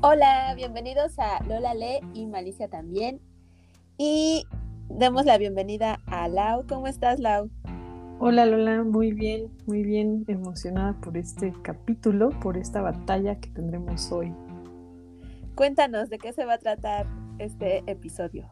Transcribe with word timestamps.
Hola, 0.00 0.54
bienvenidos 0.54 1.18
a 1.18 1.42
Lola 1.42 1.74
Le 1.74 1.98
y 2.14 2.26
Malicia 2.26 2.68
también. 2.68 3.20
Y 3.96 4.44
demos 4.88 5.24
la 5.24 5.38
bienvenida 5.38 5.98
a 6.06 6.28
Lau. 6.28 6.64
¿Cómo 6.68 6.86
estás, 6.86 7.18
Lau? 7.18 7.50
Hola 8.20 8.46
Lola, 8.46 8.84
muy 8.84 9.12
bien, 9.12 9.50
muy 9.66 9.82
bien 9.82 10.24
emocionada 10.28 10.92
por 11.00 11.16
este 11.16 11.52
capítulo, 11.62 12.30
por 12.38 12.56
esta 12.56 12.80
batalla 12.80 13.40
que 13.40 13.50
tendremos 13.50 14.12
hoy. 14.12 14.32
Cuéntanos 15.56 16.10
de 16.10 16.18
qué 16.18 16.32
se 16.32 16.44
va 16.44 16.54
a 16.54 16.58
tratar 16.58 17.08
este 17.40 17.82
episodio. 17.90 18.48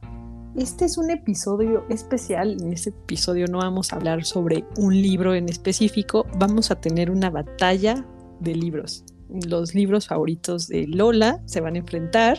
Este 0.57 0.85
es 0.85 0.99
un 0.99 1.13
episodio 1.13 1.87
especial. 1.89 2.61
En 2.61 2.73
este 2.73 2.91
episodio 2.91 3.47
no 3.47 3.59
vamos 3.59 3.93
a 3.93 3.97
hablar 3.97 4.25
sobre 4.25 4.65
un 4.79 5.01
libro 5.01 5.33
en 5.37 5.49
específico, 5.49 6.27
vamos 6.39 6.73
a 6.73 6.81
tener 6.81 7.09
una 7.09 7.31
batalla 7.31 8.05
de 8.41 8.57
libros. 8.57 9.05
Los 9.29 9.75
libros 9.75 10.07
favoritos 10.07 10.69
de 10.69 10.87
Lola 10.87 11.43
se 11.47 11.61
van 11.61 11.75
a 11.75 11.79
enfrentar 11.79 12.39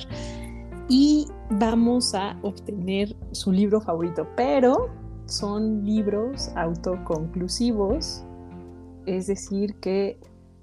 y 0.89 1.27
vamos 1.49 2.15
a 2.15 2.37
obtener 2.41 3.15
su 3.31 3.51
libro 3.51 3.81
favorito, 3.81 4.27
pero 4.35 4.89
son 5.25 5.83
libros 5.83 6.49
autoconclusivos, 6.55 8.23
es 9.05 9.27
decir, 9.27 9.75
que 9.79 10.19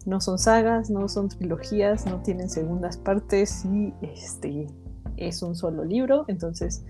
no 0.07 0.21
son 0.21 0.39
sagas, 0.39 0.91
no 0.91 1.09
son 1.09 1.29
trilogías, 1.29 2.07
no 2.07 2.23
tienen 2.23 2.49
segundas 2.49 2.97
partes 2.97 3.65
y 3.65 3.93
este 4.03 4.67
es 5.17 5.43
un 5.43 5.55
solo 5.55 5.85
libro, 5.85 6.25
entonces 6.29 6.85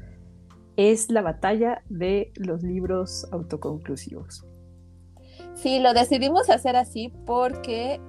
es 0.76 1.10
la 1.10 1.22
batalla 1.22 1.82
de 1.88 2.32
los 2.36 2.62
libros 2.62 3.26
autoconclusivos. 3.30 4.44
Sí, 5.54 5.78
lo 5.78 5.94
decidimos 5.94 6.50
hacer 6.50 6.74
así 6.74 7.12
porque 7.26 8.00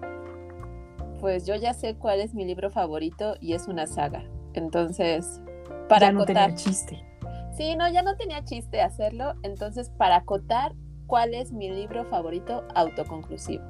pues 1.26 1.48
yo 1.48 1.56
ya 1.56 1.74
sé 1.74 1.96
cuál 1.96 2.20
es 2.20 2.36
mi 2.36 2.46
libro 2.46 2.70
favorito 2.70 3.34
y 3.42 3.54
es 3.54 3.68
una 3.68 3.88
saga. 3.88 4.24
Entonces, 4.54 5.42
para 5.90 6.10
ya 6.10 6.12
no 6.12 6.24
tenía 6.24 6.54
chiste. 6.54 7.04
Sí, 7.58 7.76
no, 7.76 7.92
ya 7.92 8.04
no 8.04 8.16
tenía 8.16 8.44
chiste 8.44 8.80
hacerlo. 8.80 9.34
Entonces, 9.42 9.90
para 9.98 10.18
acotar, 10.18 10.76
¿cuál 11.08 11.34
es 11.34 11.52
mi 11.52 11.72
libro 11.72 12.06
favorito 12.06 12.64
autoconclusivo? 12.76 13.64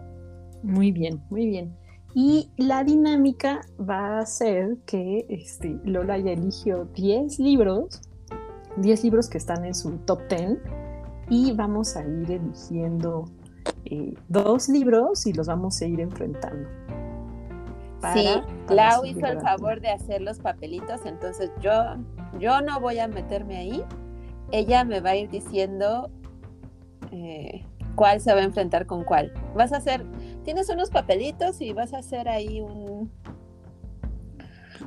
Muy 0.63 0.91
bien, 0.91 1.23
muy 1.29 1.45
bien. 1.45 1.73
Y 2.13 2.52
la 2.57 2.83
dinámica 2.83 3.61
va 3.79 4.19
a 4.19 4.25
ser 4.25 4.75
que 4.85 5.25
este, 5.29 5.79
Lola 5.85 6.17
ya 6.17 6.31
eligió 6.31 6.89
10 6.94 7.39
libros, 7.39 8.01
10 8.75 9.01
libros 9.05 9.29
que 9.29 9.38
están 9.38 9.63
en 9.63 9.75
su 9.75 9.97
top 9.99 10.27
10, 10.27 10.57
y 11.29 11.53
vamos 11.53 11.95
a 11.95 12.03
ir 12.03 12.31
eligiendo 12.31 13.23
eh, 13.85 14.13
dos 14.27 14.67
libros 14.67 15.25
y 15.25 15.31
los 15.31 15.47
vamos 15.47 15.81
a 15.81 15.85
ir 15.85 16.01
enfrentando. 16.01 16.84
Sí, 18.13 18.27
Lau 18.69 19.05
hizo 19.05 19.25
el 19.25 19.41
favor 19.41 19.81
de 19.81 19.89
hacer 19.89 20.21
los 20.21 20.39
papelitos, 20.39 21.05
entonces 21.05 21.51
yo 21.61 21.71
yo 22.39 22.61
no 22.61 22.79
voy 22.79 22.99
a 22.99 23.07
meterme 23.07 23.57
ahí. 23.57 23.83
Ella 24.51 24.83
me 24.83 24.99
va 24.99 25.11
a 25.11 25.15
ir 25.15 25.29
diciendo 25.29 26.09
eh, 27.11 27.65
cuál 27.95 28.19
se 28.19 28.33
va 28.33 28.41
a 28.41 28.43
enfrentar 28.43 28.85
con 28.85 29.03
cuál. 29.03 29.33
Vas 29.55 29.73
a 29.73 29.77
hacer, 29.77 30.05
tienes 30.43 30.69
unos 30.69 30.89
papelitos 30.89 31.61
y 31.61 31.73
vas 31.73 31.93
a 31.93 31.99
hacer 31.99 32.27
ahí 32.27 32.61
un... 32.61 33.11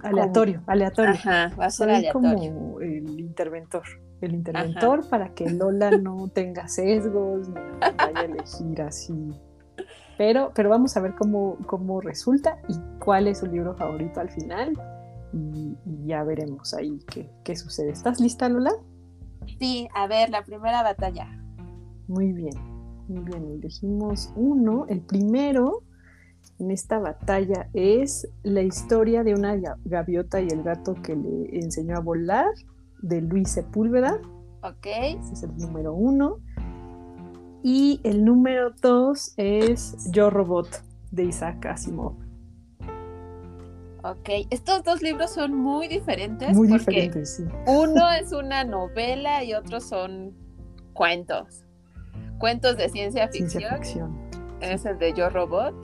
Aleatorio, 0.02 0.62
aleatorio. 0.66 1.14
Ajá, 1.14 1.50
va 1.58 1.66
a 1.66 1.70
ser 1.70 1.90
aleatorio. 1.90 2.54
como 2.54 2.80
el 2.80 3.18
interventor. 3.18 3.82
El 4.20 4.34
interventor 4.34 5.08
para 5.08 5.32
que 5.34 5.48
Lola 5.48 5.90
no 5.92 6.28
tenga 6.28 6.68
sesgos, 6.68 7.48
ni 7.48 7.54
vaya 7.80 8.20
a 8.20 8.24
elegir 8.24 8.82
así. 8.82 9.40
Pero, 10.18 10.50
pero 10.54 10.68
vamos 10.68 10.96
a 10.96 11.00
ver 11.00 11.14
cómo, 11.14 11.56
cómo 11.66 12.00
resulta 12.00 12.60
y 12.68 12.74
cuál 12.98 13.28
es 13.28 13.38
su 13.38 13.46
libro 13.46 13.74
favorito 13.76 14.20
al 14.20 14.28
final 14.28 14.74
y, 15.32 15.76
ya 16.06 16.24
veremos 16.24 16.74
ahí 16.74 16.98
qué, 17.44 17.56
sucede. 17.56 17.90
¿Estás 17.90 18.20
lista, 18.20 18.48
Lola? 18.48 18.72
Sí, 19.58 19.88
a 19.94 20.06
ver, 20.06 20.30
la 20.30 20.42
primera 20.42 20.82
batalla. 20.82 21.26
Muy 22.06 22.32
bien, 22.32 22.54
muy 23.08 23.20
bien. 23.20 23.44
Elegimos 23.44 24.32
uno. 24.36 24.86
El 24.88 25.00
primero 25.02 25.82
en 26.58 26.70
esta 26.70 26.98
batalla 26.98 27.68
es 27.72 28.28
la 28.42 28.62
historia 28.62 29.22
de 29.22 29.34
una 29.34 29.56
gaviota 29.84 30.40
y 30.40 30.48
el 30.48 30.62
gato 30.62 30.94
que 30.94 31.14
le 31.14 31.58
enseñó 31.58 31.96
a 31.96 32.00
volar, 32.00 32.48
de 33.02 33.20
Luis 33.20 33.50
Sepúlveda. 33.50 34.20
Ok. 34.62 34.86
Ese 34.86 35.32
es 35.34 35.42
el 35.42 35.56
número 35.56 35.92
uno. 35.92 36.38
Y 37.70 38.00
el 38.02 38.24
número 38.24 38.70
dos 38.80 39.34
es 39.36 40.10
Yo 40.10 40.30
Robot, 40.30 40.82
de 41.10 41.24
Isaac 41.24 41.66
Asimov. 41.66 42.14
Ok, 44.02 44.30
estos 44.48 44.82
dos 44.84 45.02
libros 45.02 45.32
son 45.32 45.54
muy 45.54 45.86
diferentes. 45.86 46.56
Muy 46.56 46.68
diferentes, 46.68 47.36
sí. 47.36 47.44
Uno 47.66 48.10
es 48.18 48.32
una 48.32 48.64
novela 48.64 49.44
y 49.44 49.52
otro 49.52 49.82
son 49.82 50.34
cuentos. 50.94 51.66
Cuentos 52.38 52.78
de 52.78 52.88
ciencia 52.88 53.28
ficción. 53.28 53.50
Ciencia 53.50 53.76
ficción. 53.76 54.18
Es 54.62 54.86
el 54.86 54.96
de 54.96 55.12
Yo 55.12 55.28
Robot. 55.28 55.74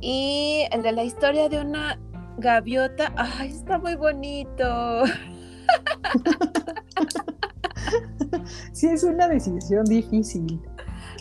Y 0.00 0.64
el 0.72 0.82
de 0.82 0.90
la 0.90 1.04
historia 1.04 1.48
de 1.48 1.60
una 1.60 2.00
gaviota. 2.38 3.12
Ay, 3.16 3.50
está 3.50 3.78
muy 3.78 3.94
bonito. 3.94 5.04
sí, 8.72 8.88
es 8.88 9.04
una 9.04 9.28
decisión 9.28 9.84
difícil. 9.84 10.60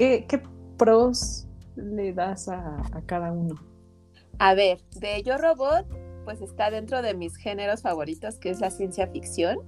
¿Qué, 0.01 0.41
pros 0.77 1.47
le 1.75 2.11
das 2.11 2.47
a 2.49 2.81
cada 3.05 3.31
uno? 3.31 3.53
A 4.39 4.55
ver, 4.55 4.79
de 4.99 5.21
Yo 5.21 5.37
Robot, 5.37 5.85
pues 6.25 6.41
está 6.41 6.71
dentro 6.71 7.03
de 7.03 7.13
mis 7.13 7.35
géneros 7.35 7.83
favoritos, 7.83 8.39
que 8.39 8.49
es 8.49 8.59
la 8.59 8.71
ciencia 8.71 9.05
ficción. 9.05 9.59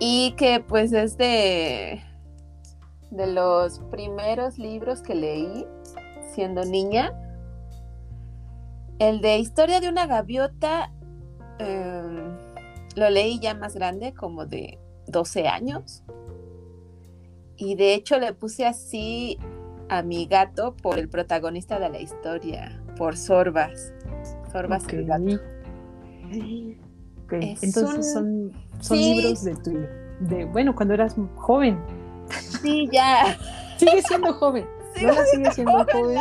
Y 0.00 0.32
que 0.38 0.60
pues 0.60 0.94
es 0.94 1.18
de, 1.18 2.00
de 3.10 3.26
los 3.26 3.80
primeros 3.90 4.56
libros 4.56 5.02
que 5.02 5.14
leí 5.14 5.66
siendo 6.32 6.64
niña. 6.64 7.12
El 8.98 9.20
de 9.20 9.36
Historia 9.36 9.80
de 9.80 9.90
una 9.90 10.06
gaviota 10.06 10.90
em, 11.58 12.38
lo 12.94 13.10
leí 13.10 13.38
ya 13.38 13.54
más 13.54 13.74
grande, 13.74 14.14
como 14.14 14.46
de 14.46 14.78
12 15.08 15.46
años. 15.46 16.02
Y 17.56 17.74
de 17.74 17.94
hecho 17.94 18.18
le 18.18 18.32
puse 18.32 18.66
así 18.66 19.38
a 19.88 20.02
mi 20.02 20.26
gato 20.26 20.74
por 20.74 20.98
el 20.98 21.08
protagonista 21.08 21.78
de 21.78 21.88
la 21.88 22.00
historia 22.00 22.82
por 22.96 23.16
Sorbas. 23.16 23.92
Sorbas 24.52 24.84
okay. 24.84 25.06
Entonces 27.62 28.12
son, 28.12 28.52
son 28.80 28.98
libros 28.98 29.44
de 29.44 29.56
tu, 29.56 29.86
de, 30.20 30.44
bueno, 30.46 30.74
cuando 30.74 30.94
eras 30.94 31.14
joven. 31.36 31.78
Sí, 32.62 32.88
ya. 32.90 33.36
sigue 33.78 34.02
siendo 34.02 34.32
joven. 34.34 34.66
Sigo 34.94 35.12
sigue 35.30 35.50
siendo 35.52 35.84
joven, 35.92 36.18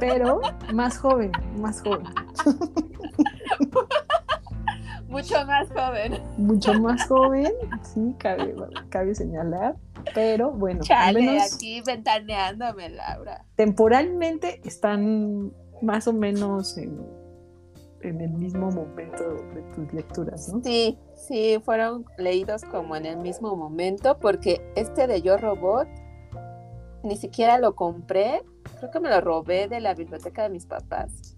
pero 0.00 0.40
más 0.74 0.98
joven, 0.98 1.30
más 1.60 1.80
joven. 1.80 2.06
Mucho 5.08 5.46
más 5.46 5.68
joven. 5.70 6.20
Mucho 6.36 6.74
más 6.74 7.06
joven, 7.06 7.52
sí, 7.82 8.14
cabe, 8.18 8.52
cabe 8.90 9.14
señalar. 9.14 9.76
Pero 10.14 10.50
bueno, 10.50 10.82
Chale, 10.82 11.20
al 11.20 11.26
menos 11.26 11.54
aquí 11.54 11.80
ventaneándome, 11.80 12.88
Laura. 12.90 13.44
Temporalmente 13.56 14.60
están 14.64 15.52
más 15.82 16.06
o 16.08 16.12
menos 16.12 16.78
en, 16.78 17.26
el 18.02 18.30
mismo 18.30 18.70
momento 18.70 19.24
de 19.52 19.62
tus 19.74 19.92
lecturas, 19.92 20.48
¿no? 20.52 20.62
Sí, 20.62 20.96
sí, 21.16 21.60
fueron 21.64 22.04
leídos 22.18 22.62
como 22.64 22.94
en 22.94 23.04
el 23.04 23.16
mismo 23.16 23.56
momento, 23.56 24.18
porque 24.20 24.60
este 24.76 25.08
de 25.08 25.22
Yo 25.22 25.36
Robot 25.36 25.88
ni 27.02 27.16
siquiera 27.16 27.58
lo 27.58 27.74
compré, 27.74 28.44
creo 28.78 28.90
que 28.90 29.00
me 29.00 29.08
lo 29.08 29.20
robé 29.20 29.66
de 29.66 29.80
la 29.80 29.94
biblioteca 29.94 30.44
de 30.44 30.50
mis 30.50 30.66
papás. 30.66 31.36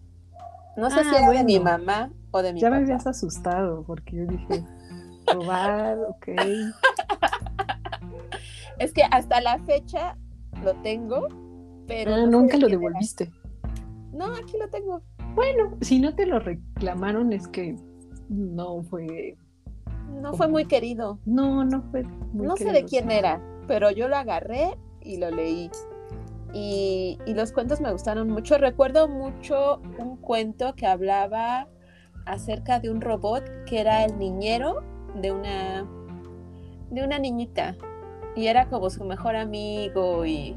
No 0.76 0.90
sé 0.90 1.04
si 1.04 1.14
ah, 1.14 1.18
era 1.18 1.30
de 1.30 1.44
mi 1.44 1.58
mamá 1.58 2.10
o 2.30 2.42
de 2.42 2.52
mi 2.52 2.60
ya 2.60 2.68
papá. 2.68 2.76
Ya 2.76 2.80
me 2.80 2.92
habías 2.92 3.06
asustado, 3.06 3.82
porque 3.84 4.16
yo 4.16 4.26
dije, 4.26 4.64
robar, 5.26 5.98
ok. 5.98 6.28
Es 8.78 8.92
que 8.92 9.02
hasta 9.10 9.40
la 9.40 9.58
fecha 9.60 10.16
lo 10.62 10.74
tengo, 10.82 11.28
pero... 11.86 12.14
Ah, 12.14 12.26
nunca 12.26 12.56
lo 12.56 12.68
devolviste. 12.68 13.30
No, 14.12 14.26
aquí 14.34 14.56
lo 14.58 14.68
tengo. 14.68 15.02
Bueno, 15.34 15.76
si 15.80 16.00
no 16.00 16.14
te 16.14 16.26
lo 16.26 16.38
reclamaron 16.38 17.32
es 17.32 17.48
que 17.48 17.76
no 18.28 18.82
fue... 18.82 19.36
No 20.20 20.32
fue 20.32 20.48
muy 20.48 20.64
querido. 20.64 21.18
No, 21.26 21.64
no 21.64 21.82
fue 21.90 22.02
muy 22.32 22.46
No 22.46 22.56
sé 22.56 22.72
de 22.72 22.84
quién 22.84 23.10
era, 23.10 23.42
pero 23.66 23.90
yo 23.90 24.08
lo 24.08 24.16
agarré 24.16 24.78
y 25.02 25.18
lo 25.18 25.30
leí. 25.30 25.70
Y, 26.54 27.18
y, 27.26 27.34
los 27.34 27.52
cuentos 27.52 27.80
me 27.82 27.92
gustaron 27.92 28.30
mucho. 28.30 28.56
Recuerdo 28.56 29.06
mucho 29.06 29.82
un 29.98 30.16
cuento 30.16 30.74
que 30.74 30.86
hablaba 30.86 31.68
acerca 32.24 32.80
de 32.80 32.90
un 32.90 33.02
robot 33.02 33.44
que 33.66 33.80
era 33.80 34.04
el 34.04 34.18
niñero 34.18 34.82
de 35.20 35.30
una 35.30 35.86
de 36.90 37.04
una 37.04 37.18
niñita 37.18 37.76
y 38.38 38.46
era 38.46 38.68
como 38.68 38.88
su 38.88 39.04
mejor 39.04 39.36
amigo 39.36 40.24
y 40.24 40.56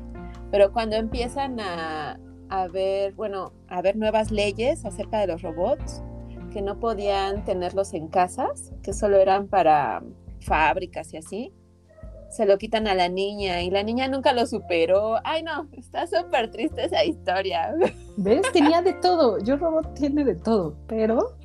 pero 0.51 0.73
cuando 0.73 0.97
empiezan 0.97 1.59
a, 1.59 2.19
a 2.49 2.67
ver, 2.67 3.13
bueno, 3.13 3.53
a 3.69 3.81
ver 3.81 3.95
nuevas 3.95 4.29
leyes 4.31 4.85
acerca 4.85 5.19
de 5.19 5.27
los 5.27 5.41
robots, 5.41 6.03
que 6.51 6.61
no 6.61 6.77
podían 6.77 7.45
tenerlos 7.45 7.93
en 7.93 8.09
casas, 8.09 8.73
que 8.83 8.91
solo 8.91 9.17
eran 9.17 9.47
para 9.47 10.03
fábricas 10.41 11.13
y 11.13 11.17
así. 11.17 11.53
Se 12.29 12.45
lo 12.45 12.57
quitan 12.57 12.87
a 12.87 12.95
la 12.95 13.07
niña 13.07 13.61
y 13.61 13.69
la 13.69 13.83
niña 13.83 14.09
nunca 14.09 14.33
lo 14.33 14.45
superó. 14.45 15.15
Ay, 15.23 15.43
no, 15.43 15.67
está 15.71 16.05
súper 16.07 16.51
triste 16.51 16.85
esa 16.85 17.03
historia. 17.03 17.73
¿Ves? 18.17 18.41
Tenía 18.51 18.81
de 18.81 18.93
todo. 18.93 19.39
Yo 19.39 19.57
Robot 19.57 19.93
tiene 19.93 20.23
de 20.25 20.35
todo, 20.35 20.75
pero 20.87 21.37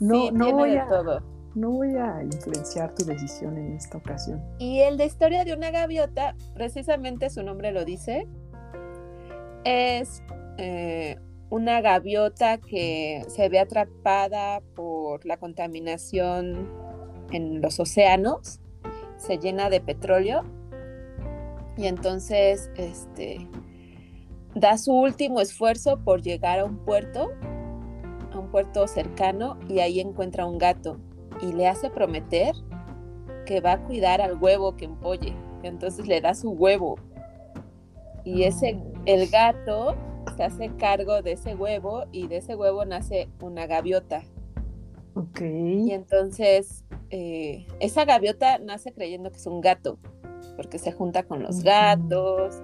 no, 0.00 0.30
no 0.32 0.52
voy 0.52 0.76
a 0.76 0.86
todo. 0.86 1.20
No 1.54 1.70
voy 1.70 1.96
a 1.96 2.22
influenciar 2.22 2.94
tu 2.94 3.04
decisión 3.04 3.58
en 3.58 3.74
esta 3.74 3.98
ocasión. 3.98 4.40
Y 4.58 4.80
el 4.80 4.96
de 4.96 5.06
historia 5.06 5.44
de 5.44 5.52
una 5.52 5.70
gaviota, 5.70 6.36
precisamente 6.54 7.28
su 7.28 7.42
nombre 7.42 7.72
lo 7.72 7.84
dice, 7.84 8.28
es 9.64 10.22
eh, 10.58 11.18
una 11.50 11.80
gaviota 11.80 12.58
que 12.58 13.24
se 13.28 13.48
ve 13.48 13.58
atrapada 13.58 14.60
por 14.76 15.26
la 15.26 15.38
contaminación 15.38 16.68
en 17.32 17.60
los 17.60 17.80
océanos, 17.80 18.60
se 19.16 19.38
llena 19.38 19.70
de 19.70 19.80
petróleo 19.80 20.44
y 21.76 21.86
entonces 21.86 22.70
este, 22.76 23.48
da 24.54 24.78
su 24.78 24.92
último 24.92 25.40
esfuerzo 25.40 25.98
por 26.04 26.22
llegar 26.22 26.60
a 26.60 26.64
un 26.64 26.84
puerto, 26.84 27.30
a 28.32 28.38
un 28.38 28.50
puerto 28.50 28.86
cercano 28.86 29.58
y 29.68 29.80
ahí 29.80 29.98
encuentra 29.98 30.46
un 30.46 30.58
gato 30.58 31.00
y 31.42 31.52
le 31.52 31.68
hace 31.68 31.90
prometer 31.90 32.54
que 33.46 33.60
va 33.60 33.72
a 33.72 33.82
cuidar 33.84 34.20
al 34.20 34.40
huevo 34.40 34.76
que 34.76 34.84
empolle. 34.84 35.34
Entonces 35.62 36.06
le 36.06 36.20
da 36.20 36.34
su 36.34 36.50
huevo 36.50 36.96
y 38.24 38.44
ese 38.44 38.78
ah. 38.78 39.00
el 39.06 39.28
gato 39.28 39.96
se 40.36 40.44
hace 40.44 40.70
cargo 40.76 41.22
de 41.22 41.32
ese 41.32 41.54
huevo 41.54 42.04
y 42.12 42.28
de 42.28 42.38
ese 42.38 42.54
huevo 42.54 42.84
nace 42.84 43.28
una 43.40 43.66
gaviota. 43.66 44.22
Ok. 45.14 45.40
Y 45.40 45.92
entonces 45.92 46.84
eh, 47.10 47.66
esa 47.80 48.04
gaviota 48.04 48.58
nace 48.58 48.92
creyendo 48.92 49.30
que 49.30 49.38
es 49.38 49.46
un 49.46 49.60
gato, 49.60 49.98
porque 50.56 50.78
se 50.78 50.92
junta 50.92 51.24
con 51.24 51.42
los 51.42 51.62
gatos, 51.62 52.62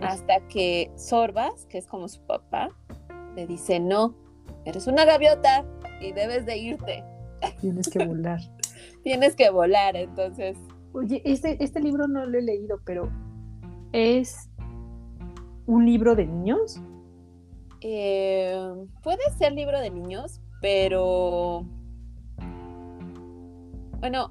hasta 0.00 0.46
que 0.48 0.90
Sorbas, 0.96 1.66
que 1.66 1.78
es 1.78 1.86
como 1.86 2.08
su 2.08 2.20
papá, 2.22 2.68
le 3.34 3.46
dice, 3.46 3.80
no, 3.80 4.14
eres 4.64 4.86
una 4.86 5.04
gaviota 5.04 5.64
y 6.00 6.12
debes 6.12 6.46
de 6.46 6.56
irte. 6.56 7.04
Tienes 7.60 7.88
que 7.88 8.04
volar. 8.04 8.40
Tienes 9.02 9.36
que 9.36 9.50
volar, 9.50 9.96
entonces. 9.96 10.56
Oye, 10.92 11.22
este, 11.24 11.62
este 11.62 11.80
libro 11.80 12.06
no 12.06 12.24
lo 12.24 12.38
he 12.38 12.42
leído, 12.42 12.80
pero 12.84 13.10
es 13.92 14.50
un 15.66 15.86
libro 15.86 16.14
de 16.14 16.26
niños? 16.26 16.80
Eh, 17.80 18.56
puede 19.02 19.22
ser 19.38 19.52
libro 19.52 19.80
de 19.80 19.90
niños, 19.90 20.40
pero 20.60 21.64
bueno, 24.00 24.30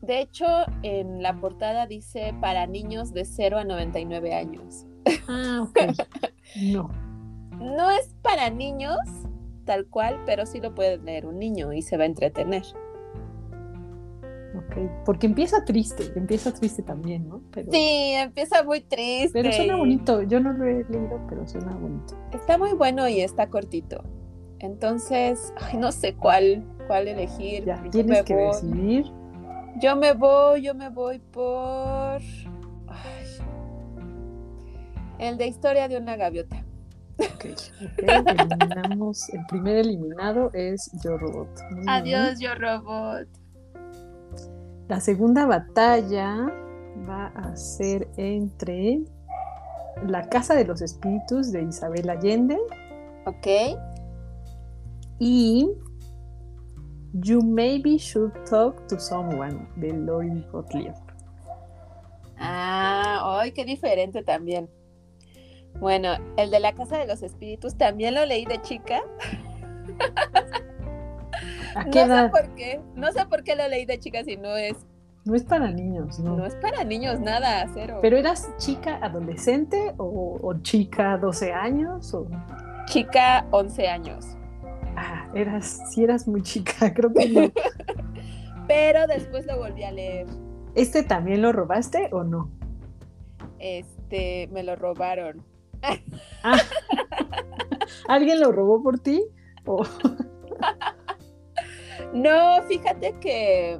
de 0.00 0.20
hecho 0.20 0.46
en 0.82 1.22
la 1.22 1.40
portada 1.40 1.86
dice 1.86 2.34
para 2.40 2.66
niños 2.66 3.12
de 3.12 3.24
0 3.24 3.58
a 3.58 3.64
99 3.64 4.34
años. 4.34 4.86
Ah, 5.28 5.62
ok. 5.62 5.78
No. 6.70 6.90
No 7.58 7.90
es 7.90 8.14
para 8.20 8.50
niños 8.50 8.98
tal 9.64 9.86
cual, 9.86 10.20
pero 10.26 10.46
sí 10.46 10.60
lo 10.60 10.74
puede 10.74 10.98
leer 10.98 11.26
un 11.26 11.38
niño 11.38 11.72
y 11.72 11.82
se 11.82 11.96
va 11.96 12.04
a 12.04 12.06
entretener. 12.06 12.62
Ok, 14.54 14.76
porque 15.06 15.26
empieza 15.26 15.64
triste, 15.64 16.12
empieza 16.14 16.52
triste 16.52 16.82
también, 16.82 17.26
¿no? 17.26 17.42
Sí, 17.70 18.12
empieza 18.14 18.62
muy 18.62 18.82
triste. 18.82 19.30
Pero 19.32 19.50
suena 19.52 19.76
bonito, 19.76 20.22
yo 20.22 20.40
no 20.40 20.52
lo 20.52 20.66
he 20.66 20.84
leído, 20.84 21.20
pero 21.28 21.46
suena 21.46 21.74
bonito. 21.74 22.14
Está 22.32 22.58
muy 22.58 22.72
bueno 22.72 23.08
y 23.08 23.20
está 23.20 23.48
cortito. 23.48 24.04
Entonces, 24.58 25.52
no 25.78 25.90
sé 25.90 26.14
cuál, 26.14 26.64
cuál 26.86 27.08
elegir. 27.08 27.64
Ya, 27.64 27.82
tienes 27.90 28.22
que 28.24 28.34
decidir. 28.34 29.06
Yo 29.80 29.96
me 29.96 30.12
voy, 30.12 30.62
yo 30.62 30.74
me 30.74 30.90
voy 30.90 31.18
por... 31.18 32.20
el 35.18 35.38
de 35.38 35.46
historia 35.46 35.88
de 35.88 35.96
una 35.96 36.16
gaviota. 36.16 36.64
Ok, 37.34 37.46
eliminamos. 37.98 39.28
El 39.30 39.46
primer 39.46 39.76
eliminado 39.76 40.50
es 40.54 40.90
Yo 41.04 41.16
Robot. 41.18 41.48
Adiós, 41.86 42.38
Yo 42.40 42.54
Robot. 42.54 43.28
La 44.88 45.00
segunda 45.00 45.46
batalla 45.46 46.52
va 47.08 47.26
a 47.28 47.56
ser 47.56 48.08
entre 48.16 49.00
La 50.06 50.28
Casa 50.28 50.54
de 50.54 50.64
los 50.64 50.82
Espíritus 50.82 51.52
de 51.52 51.62
Isabel 51.62 52.10
Allende. 52.10 52.58
Ok. 53.26 53.78
Y 55.18 55.70
You 57.14 57.42
Maybe 57.42 57.96
Should 57.98 58.32
Talk 58.48 58.86
to 58.88 58.98
Someone 58.98 59.68
de 59.76 59.92
Lori 59.92 60.44
Gottlieb. 60.50 60.94
Ah, 62.38 63.38
¡ay, 63.40 63.52
qué 63.52 63.64
diferente 63.64 64.22
también! 64.24 64.68
Bueno, 65.80 66.16
el 66.36 66.50
de 66.50 66.60
la 66.60 66.72
Casa 66.74 66.98
de 66.98 67.06
los 67.06 67.22
Espíritus 67.22 67.76
también 67.76 68.14
lo 68.14 68.24
leí 68.24 68.44
de 68.44 68.60
chica. 68.62 69.02
no 71.86 71.92
sé 71.92 72.28
por 72.30 72.54
qué, 72.54 72.80
no 72.94 73.12
sé 73.12 73.26
por 73.26 73.42
qué 73.42 73.56
lo 73.56 73.66
leí 73.68 73.84
de 73.84 73.98
chica 73.98 74.22
si 74.24 74.36
no 74.36 74.56
es. 74.56 74.76
No 75.24 75.36
es 75.36 75.44
para 75.44 75.70
niños, 75.70 76.18
¿no? 76.18 76.36
No 76.36 76.46
es 76.46 76.56
para 76.56 76.82
niños, 76.82 77.20
nada, 77.20 77.68
cero. 77.72 78.00
¿Pero 78.02 78.16
eras 78.16 78.50
chica 78.58 78.98
adolescente 79.00 79.94
o, 79.96 80.54
chica 80.62 81.16
12 81.16 81.52
años? 81.52 82.12
O... 82.12 82.26
Chica 82.86 83.46
11 83.52 83.88
años. 83.88 84.26
Ah, 84.96 85.30
eras, 85.34 85.80
sí 85.90 86.02
eras 86.02 86.26
muy 86.26 86.42
chica, 86.42 86.92
creo 86.94 87.12
que 87.12 87.28
no. 87.28 87.52
Pero 88.66 89.06
después 89.06 89.46
lo 89.46 89.58
volví 89.58 89.84
a 89.84 89.92
leer. 89.92 90.26
¿Este 90.74 91.02
también 91.04 91.42
lo 91.42 91.52
robaste 91.52 92.08
o 92.12 92.24
no? 92.24 92.50
Este, 93.58 94.48
me 94.52 94.64
lo 94.64 94.74
robaron. 94.74 95.44
¿Alguien 98.08 98.40
lo 98.40 98.52
robó 98.52 98.82
por 98.82 98.98
ti? 98.98 99.22
No, 102.12 102.62
fíjate 102.68 103.14
que 103.20 103.78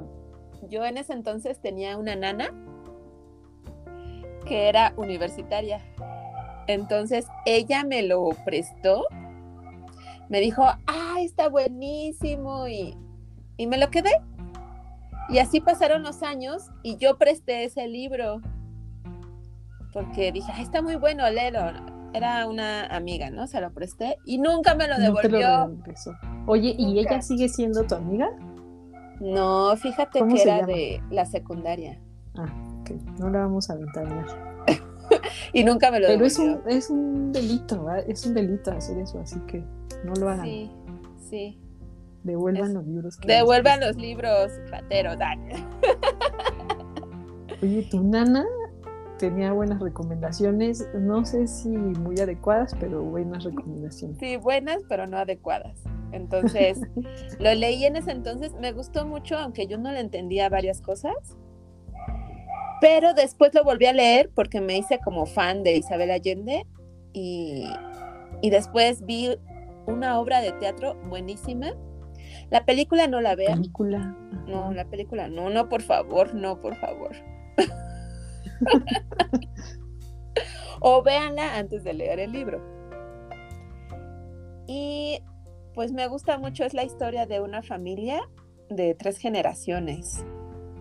yo 0.69 0.85
en 0.85 0.97
ese 0.97 1.13
entonces 1.13 1.61
tenía 1.61 1.97
una 1.97 2.15
nana 2.15 2.49
que 4.45 4.69
era 4.69 4.93
universitaria. 4.97 5.81
Entonces 6.67 7.27
ella 7.45 7.83
me 7.83 8.03
lo 8.03 8.29
prestó, 8.45 9.05
me 10.29 10.39
dijo, 10.39 10.63
ah, 10.63 11.15
está 11.19 11.49
buenísimo 11.49 12.67
y, 12.67 12.97
y 13.57 13.67
me 13.67 13.77
lo 13.77 13.91
quedé. 13.91 14.11
Y 15.29 15.39
así 15.39 15.61
pasaron 15.61 16.03
los 16.03 16.23
años 16.23 16.69
y 16.81 16.97
yo 16.97 17.17
presté 17.17 17.65
ese 17.65 17.87
libro 17.87 18.41
porque 19.93 20.31
dije, 20.31 20.51
ah, 20.53 20.61
está 20.61 20.81
muy 20.81 20.95
bueno, 20.95 21.29
léelo. 21.29 21.92
Era 22.13 22.47
una 22.47 22.85
amiga, 22.85 23.29
¿no? 23.31 23.47
Se 23.47 23.59
lo 23.59 23.73
presté 23.73 24.17
y 24.25 24.37
nunca 24.37 24.75
me 24.75 24.87
lo 24.87 24.97
devolvió. 24.97 25.75
Oye, 26.45 26.75
¿y 26.77 26.99
ella 26.99 27.21
sigue 27.21 27.49
siendo 27.49 27.83
tu 27.83 27.95
amiga? 27.95 28.29
No, 29.19 29.75
fíjate 29.77 30.21
que 30.27 30.41
era 30.41 30.65
de 30.65 31.01
la 31.09 31.25
secundaria. 31.25 31.99
Ah, 32.35 32.53
ok. 32.81 32.91
No 33.19 33.29
la 33.29 33.39
vamos 33.39 33.69
a 33.69 33.75
ventanear. 33.75 34.25
y 35.53 35.63
nunca 35.63 35.91
me 35.91 35.99
lo 35.99 36.07
Pero 36.07 36.25
es 36.25 36.37
un, 36.37 36.61
es 36.67 36.89
un 36.89 37.31
delito, 37.31 37.89
es 38.07 38.25
un 38.25 38.33
delito 38.33 38.71
hacer 38.71 38.97
eso, 38.99 39.19
así 39.19 39.39
que 39.47 39.63
no 40.03 40.13
lo 40.19 40.29
hagan. 40.29 40.45
Sí, 40.45 40.71
sí. 41.29 41.59
Devuelvan 42.23 42.73
los 42.73 42.85
libros. 42.85 43.19
devuelvan 43.25 43.79
los 43.81 43.95
libros, 43.97 44.51
rateros. 44.69 45.17
Oye, 47.61 47.87
tu 47.89 48.01
nana 48.03 48.45
tenía 49.29 49.53
buenas 49.53 49.79
recomendaciones, 49.79 50.85
no 50.99 51.23
sé 51.23 51.47
si 51.47 51.69
muy 51.69 52.19
adecuadas, 52.19 52.75
pero 52.77 53.01
buenas 53.01 53.45
recomendaciones. 53.45 54.17
Sí, 54.19 54.35
buenas, 54.35 54.83
pero 54.89 55.07
no 55.07 55.17
adecuadas. 55.17 55.81
Entonces, 56.11 56.81
lo 57.39 57.53
leí 57.53 57.85
en 57.85 57.95
ese 57.95 58.11
entonces, 58.11 58.51
me 58.59 58.73
gustó 58.73 59.05
mucho, 59.05 59.37
aunque 59.37 59.65
yo 59.65 59.77
no 59.77 59.93
le 59.93 60.01
entendía 60.01 60.49
varias 60.49 60.81
cosas. 60.81 61.37
Pero 62.81 63.13
después 63.13 63.53
lo 63.53 63.63
volví 63.63 63.85
a 63.85 63.93
leer 63.93 64.29
porque 64.35 64.59
me 64.59 64.77
hice 64.77 64.99
como 64.99 65.25
fan 65.25 65.63
de 65.63 65.77
Isabel 65.77 66.11
Allende 66.11 66.65
y, 67.13 67.65
y 68.41 68.49
después 68.49 69.05
vi 69.05 69.37
una 69.87 70.19
obra 70.19 70.41
de 70.41 70.51
teatro 70.51 70.95
buenísima. 71.07 71.71
La 72.49 72.65
película 72.65 73.07
no 73.07 73.21
la 73.21 73.35
veo. 73.35 73.55
película? 73.55 74.17
No, 74.47 74.73
la 74.73 74.83
película 74.83 75.29
no, 75.29 75.49
no, 75.49 75.69
por 75.69 75.81
favor, 75.81 76.35
no, 76.35 76.59
por 76.59 76.75
favor. 76.75 77.15
O 80.79 81.01
véanla 81.03 81.57
antes 81.57 81.83
de 81.83 81.93
leer 81.93 82.19
el 82.19 82.31
libro. 82.31 82.61
Y 84.67 85.19
pues 85.73 85.91
me 85.91 86.07
gusta 86.07 86.37
mucho, 86.37 86.63
es 86.63 86.73
la 86.73 86.83
historia 86.83 87.25
de 87.25 87.41
una 87.41 87.61
familia 87.61 88.21
de 88.69 88.95
tres 88.95 89.17
generaciones. 89.17 90.25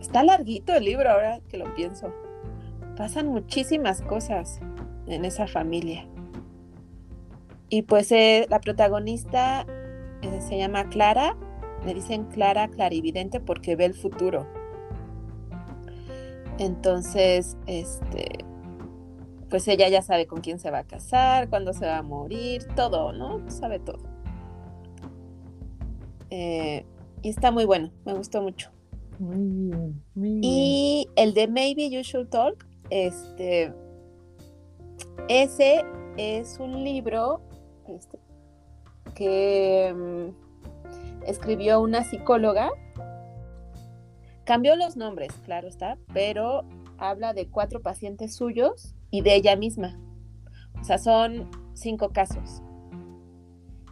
Está 0.00 0.22
larguito 0.22 0.74
el 0.74 0.84
libro 0.84 1.10
ahora 1.10 1.40
que 1.48 1.58
lo 1.58 1.72
pienso. 1.74 2.12
Pasan 2.96 3.28
muchísimas 3.28 4.02
cosas 4.02 4.60
en 5.06 5.24
esa 5.24 5.46
familia. 5.46 6.06
Y 7.68 7.82
pues 7.82 8.12
eh, 8.12 8.46
la 8.50 8.60
protagonista 8.60 9.66
eh, 10.22 10.40
se 10.40 10.58
llama 10.58 10.88
Clara 10.88 11.36
le 11.84 11.94
dicen 11.94 12.24
Clara 12.26 12.68
clarividente 12.68 13.40
porque 13.40 13.76
ve 13.76 13.86
el 13.86 13.94
futuro. 13.94 14.46
Entonces, 16.58 17.56
este, 17.66 18.44
pues 19.50 19.66
ella 19.68 19.88
ya 19.88 20.02
sabe 20.02 20.26
con 20.26 20.40
quién 20.40 20.58
se 20.58 20.70
va 20.70 20.78
a 20.78 20.84
casar, 20.84 21.48
cuándo 21.48 21.72
se 21.72 21.86
va 21.86 21.98
a 21.98 22.02
morir, 22.02 22.66
todo, 22.74 23.12
¿no? 23.12 23.50
Sabe 23.50 23.78
todo. 23.78 24.02
Eh, 26.30 26.86
y 27.20 27.28
está 27.28 27.50
muy 27.50 27.64
bueno, 27.64 27.90
me 28.04 28.14
gustó 28.14 28.42
mucho. 28.42 28.70
Muy 29.18 29.36
bien, 29.36 30.02
muy 30.14 30.30
bien. 30.30 30.40
Y 30.42 31.08
el 31.16 31.34
de 31.34 31.46
Maybe 31.48 31.90
You 31.90 32.00
Should 32.00 32.28
Talk, 32.30 32.66
este, 32.90 33.72
ese 35.28 35.84
es 36.16 36.58
un 36.58 36.82
libro 36.82 37.42
este, 37.88 38.18
que 39.14 39.94
mm, 39.94 41.26
escribió 41.26 41.80
una 41.80 42.04
psicóloga. 42.04 42.70
Cambió 44.44 44.74
los 44.76 44.96
nombres, 44.96 45.32
claro 45.44 45.68
está, 45.68 45.98
pero 46.12 46.64
habla 46.98 47.32
de 47.32 47.48
cuatro 47.48 47.80
pacientes 47.80 48.34
suyos 48.34 48.94
y 49.10 49.22
de 49.22 49.36
ella 49.36 49.56
misma. 49.56 49.98
O 50.80 50.84
sea, 50.84 50.98
son 50.98 51.48
cinco 51.74 52.10
casos. 52.10 52.62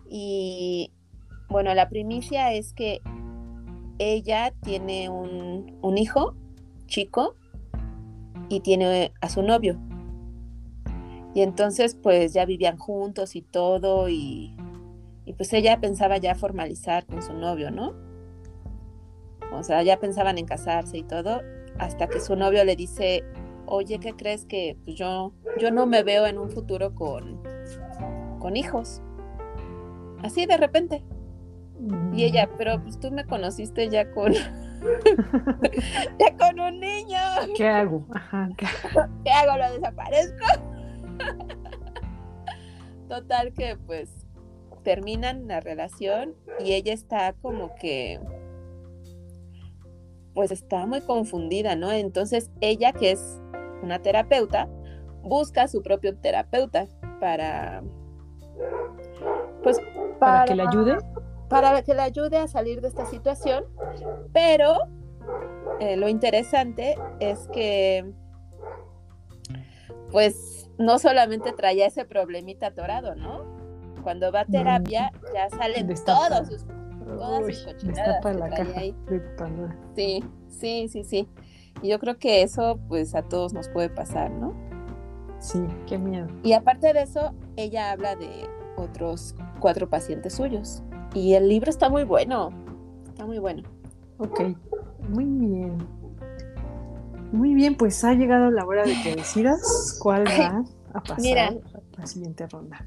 Y 0.08 0.92
bueno, 1.48 1.72
la 1.74 1.88
primicia 1.88 2.52
es 2.52 2.72
que 2.72 3.00
ella 3.98 4.52
tiene 4.62 5.08
un, 5.08 5.78
un 5.82 5.98
hijo 5.98 6.34
chico 6.86 7.36
y 8.48 8.60
tiene 8.60 9.12
a 9.20 9.28
su 9.28 9.42
novio. 9.42 9.78
Y 11.34 11.42
entonces 11.42 11.94
pues 11.94 12.32
ya 12.32 12.44
vivían 12.44 12.76
juntos 12.76 13.36
y 13.36 13.42
todo 13.42 14.08
y, 14.08 14.56
y, 15.24 15.32
pues 15.34 15.52
ella 15.52 15.80
pensaba 15.80 16.18
ya 16.18 16.34
formalizar 16.34 17.06
con 17.06 17.22
su 17.22 17.32
novio, 17.34 17.70
¿no? 17.70 17.94
O 19.52 19.62
sea, 19.62 19.82
ya 19.82 19.98
pensaban 19.98 20.38
en 20.38 20.46
casarse 20.46 20.98
y 20.98 21.02
todo, 21.02 21.42
hasta 21.78 22.08
que 22.08 22.20
su 22.20 22.36
novio 22.36 22.64
le 22.64 22.76
dice, 22.76 23.24
oye, 23.66 23.98
¿qué 23.98 24.12
crees 24.12 24.44
que 24.46 24.76
pues, 24.84 24.96
yo, 24.96 25.32
yo 25.58 25.70
no 25.70 25.86
me 25.86 26.02
veo 26.02 26.26
en 26.26 26.38
un 26.38 26.50
futuro 26.50 26.94
con, 26.94 27.42
con 28.38 28.56
hijos? 28.56 29.02
Así 30.22 30.46
de 30.46 30.56
repente. 30.56 31.02
Y 32.12 32.24
ella, 32.24 32.46
mm. 32.46 32.50
pero 32.58 32.82
pues 32.82 33.00
tú 33.00 33.10
me 33.10 33.24
conociste 33.24 33.88
ya 33.88 34.12
con 34.12 34.34
ya 36.18 36.36
con 36.38 36.60
un 36.60 36.80
niño. 36.80 37.18
¿Qué 37.56 37.66
hago? 37.66 38.06
Ajá, 38.14 38.48
¿qué, 38.56 38.66
¿Qué 39.24 39.30
hago? 39.30 39.56
¿Lo 39.56 39.72
desaparezco? 39.72 40.46
Total 43.08 43.52
que 43.54 43.76
pues 43.86 44.26
terminan 44.82 45.48
la 45.48 45.60
relación 45.60 46.34
y 46.58 46.72
ella 46.72 46.92
está 46.92 47.34
como 47.34 47.74
que 47.74 48.20
pues 50.40 50.52
está 50.52 50.86
muy 50.86 51.02
confundida, 51.02 51.76
¿no? 51.76 51.92
Entonces 51.92 52.50
ella 52.62 52.94
que 52.94 53.10
es 53.10 53.42
una 53.82 53.98
terapeuta 53.98 54.70
busca 55.22 55.64
a 55.64 55.68
su 55.68 55.82
propio 55.82 56.16
terapeuta 56.16 56.86
para 57.20 57.82
pues 59.62 59.76
para, 60.18 60.46
que 60.46 60.54
le 60.54 60.62
ayude 60.62 60.96
para 61.50 61.82
que 61.82 61.92
le 61.92 62.00
ayude 62.00 62.38
a 62.38 62.48
salir 62.48 62.80
de 62.80 62.88
esta 62.88 63.04
situación, 63.04 63.66
pero 64.32 64.78
eh, 65.78 65.98
lo 65.98 66.08
interesante 66.08 66.96
es 67.18 67.46
que 67.52 68.10
pues 70.10 70.70
no 70.78 70.98
solamente 70.98 71.52
traía 71.52 71.84
ese 71.84 72.06
problemita 72.06 72.68
atorado, 72.68 73.14
¿no? 73.14 73.44
Cuando 74.02 74.32
va 74.32 74.40
a 74.40 74.46
terapia 74.46 75.12
ya 75.34 75.50
salen 75.50 75.86
todos 76.06 76.48
sus, 76.48 76.64
todas 77.04 77.46
sus 77.46 77.64
cochinadas 77.64 78.36
la 78.36 78.48
caja 78.48 78.80
Sí, 79.94 80.24
sí, 80.48 80.88
sí, 80.88 81.04
sí. 81.04 81.28
Y 81.82 81.88
yo 81.88 81.98
creo 81.98 82.18
que 82.18 82.42
eso 82.42 82.78
pues 82.88 83.14
a 83.14 83.22
todos 83.22 83.52
nos 83.52 83.68
puede 83.68 83.88
pasar, 83.88 84.30
¿no? 84.30 84.54
Sí, 85.38 85.58
qué 85.86 85.98
miedo. 85.98 86.28
Y 86.42 86.52
aparte 86.52 86.92
de 86.92 87.02
eso, 87.02 87.32
ella 87.56 87.92
habla 87.92 88.14
de 88.16 88.46
otros 88.76 89.34
cuatro 89.58 89.88
pacientes 89.88 90.34
suyos. 90.34 90.82
Y 91.14 91.34
el 91.34 91.48
libro 91.48 91.70
está 91.70 91.88
muy 91.88 92.04
bueno, 92.04 92.50
está 93.08 93.26
muy 93.26 93.38
bueno. 93.38 93.62
Ok, 94.18 94.40
muy 95.08 95.24
bien. 95.24 95.78
Muy 97.32 97.54
bien, 97.54 97.76
pues 97.76 98.02
ha 98.04 98.12
llegado 98.12 98.50
la 98.50 98.64
hora 98.66 98.84
de 98.84 98.94
que 99.02 99.16
decidas 99.16 99.98
cuál 100.02 100.26
va 100.26 100.64
a 100.94 101.02
pasar 101.02 101.38
a 101.38 101.54
la 101.98 102.06
siguiente 102.06 102.46
ronda. 102.46 102.86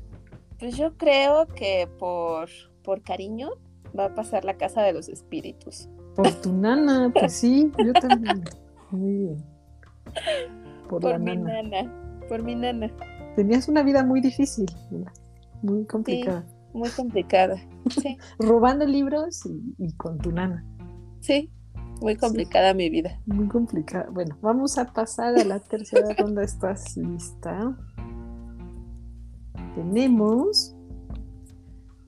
Pues 0.60 0.78
yo 0.78 0.96
creo 0.96 1.48
que 1.48 1.90
por, 1.98 2.50
por 2.84 3.02
cariño 3.02 3.50
va 3.98 4.06
a 4.06 4.16
pasar 4.16 4.46
la 4.46 4.56
casa 4.56 4.82
de 4.82 4.94
los 4.94 5.10
espíritus. 5.10 5.90
Por 6.16 6.32
tu 6.42 6.54
nana, 6.54 7.12
pues 7.14 7.34
sí, 7.34 7.72
yo 7.78 7.94
también. 7.94 8.44
Muy 8.92 9.14
bien. 9.14 9.46
Por, 10.90 11.20
mi 11.20 11.38
nana. 11.38 12.22
Por 12.30 12.44
mi 12.44 12.56
nana. 12.56 12.92
Tenías 13.36 13.68
una 13.68 13.82
vida 13.82 14.04
muy 14.04 14.22
difícil, 14.22 14.68
muy 15.64 15.86
complicada. 15.86 16.46
muy 16.74 16.90
complicada. 16.90 17.56
Sí. 17.90 18.18
Robando 18.40 18.86
libros 18.86 19.46
y, 19.46 19.76
y 19.80 19.94
con 19.94 20.20
tu 20.20 20.32
nana. 20.32 20.64
Sí, 21.22 21.52
muy 22.02 22.18
complicada 22.18 22.74
mi 22.74 22.90
vida. 22.90 23.20
Muy 23.26 23.48
complicada. 23.48 24.10
Bueno, 24.12 24.38
vamos 24.42 24.78
a 24.78 24.92
pasar 24.92 25.36
a 25.38 25.44
la 25.46 25.60
tercera 25.60 26.14
ronda. 26.18 26.44
¿Estás 26.44 26.98
lista? 26.98 27.78
Tenemos 29.74 30.73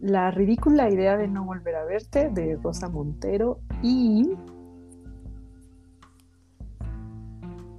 La 0.05 0.29
ridícula 0.29 0.87
idea 0.89 1.17
de 1.17 1.27
no 1.27 1.45
volver 1.45 1.75
a 1.75 1.83
verte 1.83 2.29
de 2.29 2.57
Rosa 2.61 2.89
Montero 2.89 3.59
y 3.81 4.29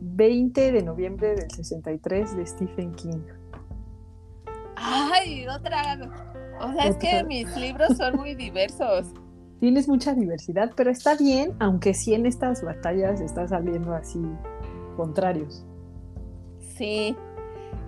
20 0.01 0.73
de 0.73 0.83
noviembre 0.83 1.37
del 1.37 1.51
63 1.51 2.37
de 2.37 2.47
Stephen 2.47 2.93
King. 2.95 3.23
Ay, 4.75 5.47
otra. 5.47 5.99
O 6.61 6.73
sea, 6.73 6.89
es 6.89 6.97
que 6.97 7.23
mis 7.23 7.57
libros 7.57 7.97
son 7.97 8.17
muy 8.17 8.35
diversos 8.35 9.07
tienes 9.61 9.89
mucha 9.89 10.15
diversidad, 10.15 10.73
pero 10.77 10.91
está 10.91 11.17
bien, 11.17 11.55
aunque 11.61 11.95
sí 11.95 12.15
en 12.15 12.27
estas 12.27 12.63
batallas 12.63 13.21
está 13.21 13.47
saliendo 13.47 13.95
así 13.95 14.21
contrarios. 14.97 15.65
Sí, 16.77 17.17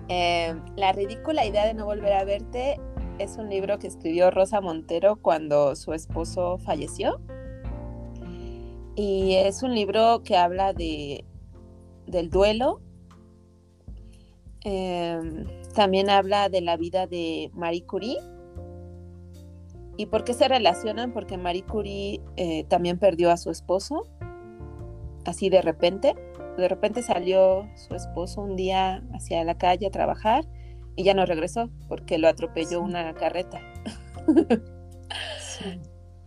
em, 0.07 0.61
La 0.75 0.91
ridícula 0.93 1.45
idea 1.45 1.65
de 1.65 1.73
no 1.73 1.85
volver 1.85 2.13
a 2.13 2.23
verte 2.23 2.79
es 3.19 3.37
un 3.37 3.49
libro 3.49 3.77
que 3.79 3.87
escribió 3.87 4.31
Rosa 4.31 4.61
Montero 4.61 5.17
cuando 5.17 5.75
su 5.75 5.93
esposo 5.93 6.57
falleció. 6.57 7.19
Y 8.95 9.35
es 9.35 9.61
un 9.63 9.75
libro 9.75 10.23
que 10.23 10.35
habla 10.35 10.73
de, 10.73 11.25
del 12.07 12.29
duelo. 12.29 12.81
Em, 14.61 15.45
también 15.75 16.09
habla 16.09 16.49
de 16.49 16.61
la 16.61 16.75
vida 16.75 17.07
de 17.07 17.51
Marie 17.53 17.85
Curie 17.85 18.17
¿Y 19.99 20.05
por 20.05 20.23
qué 20.23 20.33
se 20.33 20.47
relacionan? 20.47 21.11
Porque 21.11 21.37
Marie 21.37 21.65
Curie 21.65 22.21
eh, 22.37 22.63
también 22.69 22.97
perdió 22.99 23.31
a 23.31 23.35
su 23.35 23.51
esposo, 23.51 24.07
así 25.25 25.49
de 25.49 25.61
repente. 25.61 26.15
De 26.55 26.69
repente 26.69 27.01
salió 27.03 27.67
su 27.75 27.93
esposo 27.95 28.39
un 28.39 28.55
día 28.55 29.03
hacia 29.13 29.43
la 29.43 29.57
calle 29.57 29.87
a 29.87 29.91
trabajar 29.91 30.45
y 30.99 31.03
ya 31.03 31.13
no 31.13 31.25
regresó 31.25 31.69
porque 31.87 32.17
lo 32.17 32.27
atropelló 32.27 32.81
una 32.81 33.13
carreta. 33.13 33.61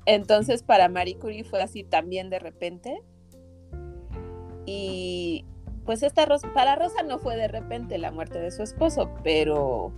Entonces 0.06 0.62
para 0.62 0.88
Marie 0.88 1.18
Curie 1.18 1.44
fue 1.44 1.60
así 1.60 1.84
también 1.84 2.30
de 2.30 2.38
repente. 2.38 3.02
Y 4.64 5.44
pues 5.84 6.02
esta 6.02 6.24
Rosa, 6.24 6.50
para 6.54 6.74
Rosa 6.74 7.02
no 7.02 7.18
fue 7.18 7.36
de 7.36 7.48
repente 7.48 7.98
la 7.98 8.12
muerte 8.12 8.40
de 8.40 8.50
su 8.50 8.62
esposo, 8.62 9.10
pero 9.22 9.92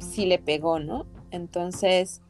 sí 0.00 0.26
le 0.26 0.40
pegó, 0.40 0.80
¿no? 0.80 1.06
Entonces 1.30 2.20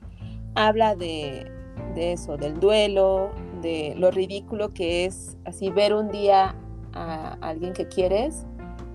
habla 0.54 0.96
de, 0.96 1.50
eso, 1.96 2.36
del 2.36 2.60
duelo, 2.60 3.30
de 3.62 3.94
lo 3.96 4.10
ridículo 4.10 4.68
que 4.68 5.06
es 5.06 5.38
así 5.46 5.70
ver 5.70 5.94
un 5.94 6.10
día 6.10 6.54
a 6.92 7.38
alguien 7.40 7.72
que 7.72 7.88
quieres 7.88 8.44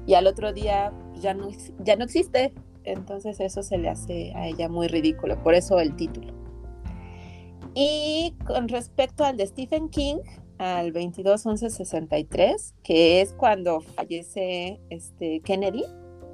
y 0.05 0.13
al 0.13 0.27
otro 0.27 0.53
día 0.53 0.93
ya 1.23 1.33
no, 1.33 1.49
ya 1.79 1.95
no 1.95 2.03
existe. 2.03 2.53
Entonces 2.83 3.39
eso 3.39 3.63
se 3.63 3.77
le 3.77 3.89
hace 3.89 4.33
a 4.35 4.47
ella 4.47 4.69
muy 4.69 4.87
ridículo, 4.87 5.41
por 5.41 5.55
eso 5.55 5.79
el 5.79 5.95
título. 5.95 6.33
Y 7.73 8.35
con 8.45 8.67
respecto 8.67 9.23
al 9.23 9.37
de 9.37 9.47
Stephen 9.47 9.89
King, 9.89 10.17
al 10.59 10.93
22-11-63, 10.93 12.73
que 12.83 13.21
es 13.21 13.33
cuando 13.33 13.81
fallece 13.81 14.79
este 14.89 15.39
Kennedy, 15.41 15.85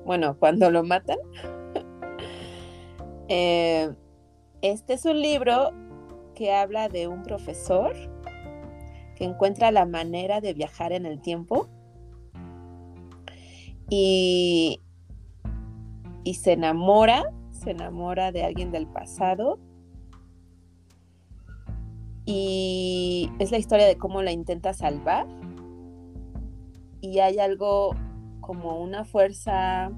bueno, 0.06 0.38
cuando 0.40 0.70
lo 0.72 0.84
matan, 0.84 1.20
eh, 3.30 3.92
este 4.62 4.94
es 4.94 5.06
un 5.06 5.22
libro 5.22 5.72
que 6.36 6.52
habla 6.54 6.90
de 6.90 7.08
un 7.08 7.24
profesor 7.24 7.94
que 9.16 9.26
encuentra 9.26 9.72
la 9.72 9.86
manera 9.86 10.42
de 10.42 10.54
viajar 10.54 10.94
en 10.94 11.06
el 11.06 11.22
tiempo 11.22 11.70
y, 13.90 14.82
y 16.24 16.34
se 16.36 16.54
enamora, 16.54 17.24
se 17.52 17.72
enamora 17.72 18.32
de 18.32 18.44
alguien 18.44 18.72
del 18.72 18.88
pasado 18.88 19.60
y 22.26 23.32
es 23.40 23.52
la 23.52 23.58
historia 23.58 23.88
de 23.88 23.98
cómo 23.98 24.22
la 24.22 24.32
intenta 24.32 24.74
salvar 24.74 25.28
y 27.02 27.20
hay 27.20 27.40
algo 27.40 27.96
como 28.42 28.80
una 28.82 29.04
fuerza 29.06 29.92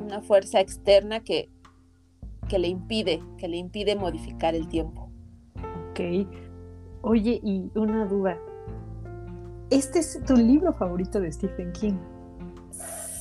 una 0.00 0.20
fuerza 0.20 0.60
externa 0.60 1.20
que, 1.20 1.48
que 2.48 2.58
le 2.58 2.68
impide, 2.68 3.20
que 3.36 3.48
le 3.48 3.56
impide 3.56 3.96
modificar 3.96 4.54
el 4.54 4.68
tiempo. 4.68 5.10
Ok. 5.90 6.26
Oye, 7.02 7.40
y 7.42 7.70
una 7.74 8.06
duda. 8.06 8.38
¿Este 9.70 9.98
es 9.98 10.18
tu 10.26 10.34
libro 10.36 10.72
favorito 10.74 11.20
de 11.20 11.30
Stephen 11.32 11.72
King? 11.72 11.94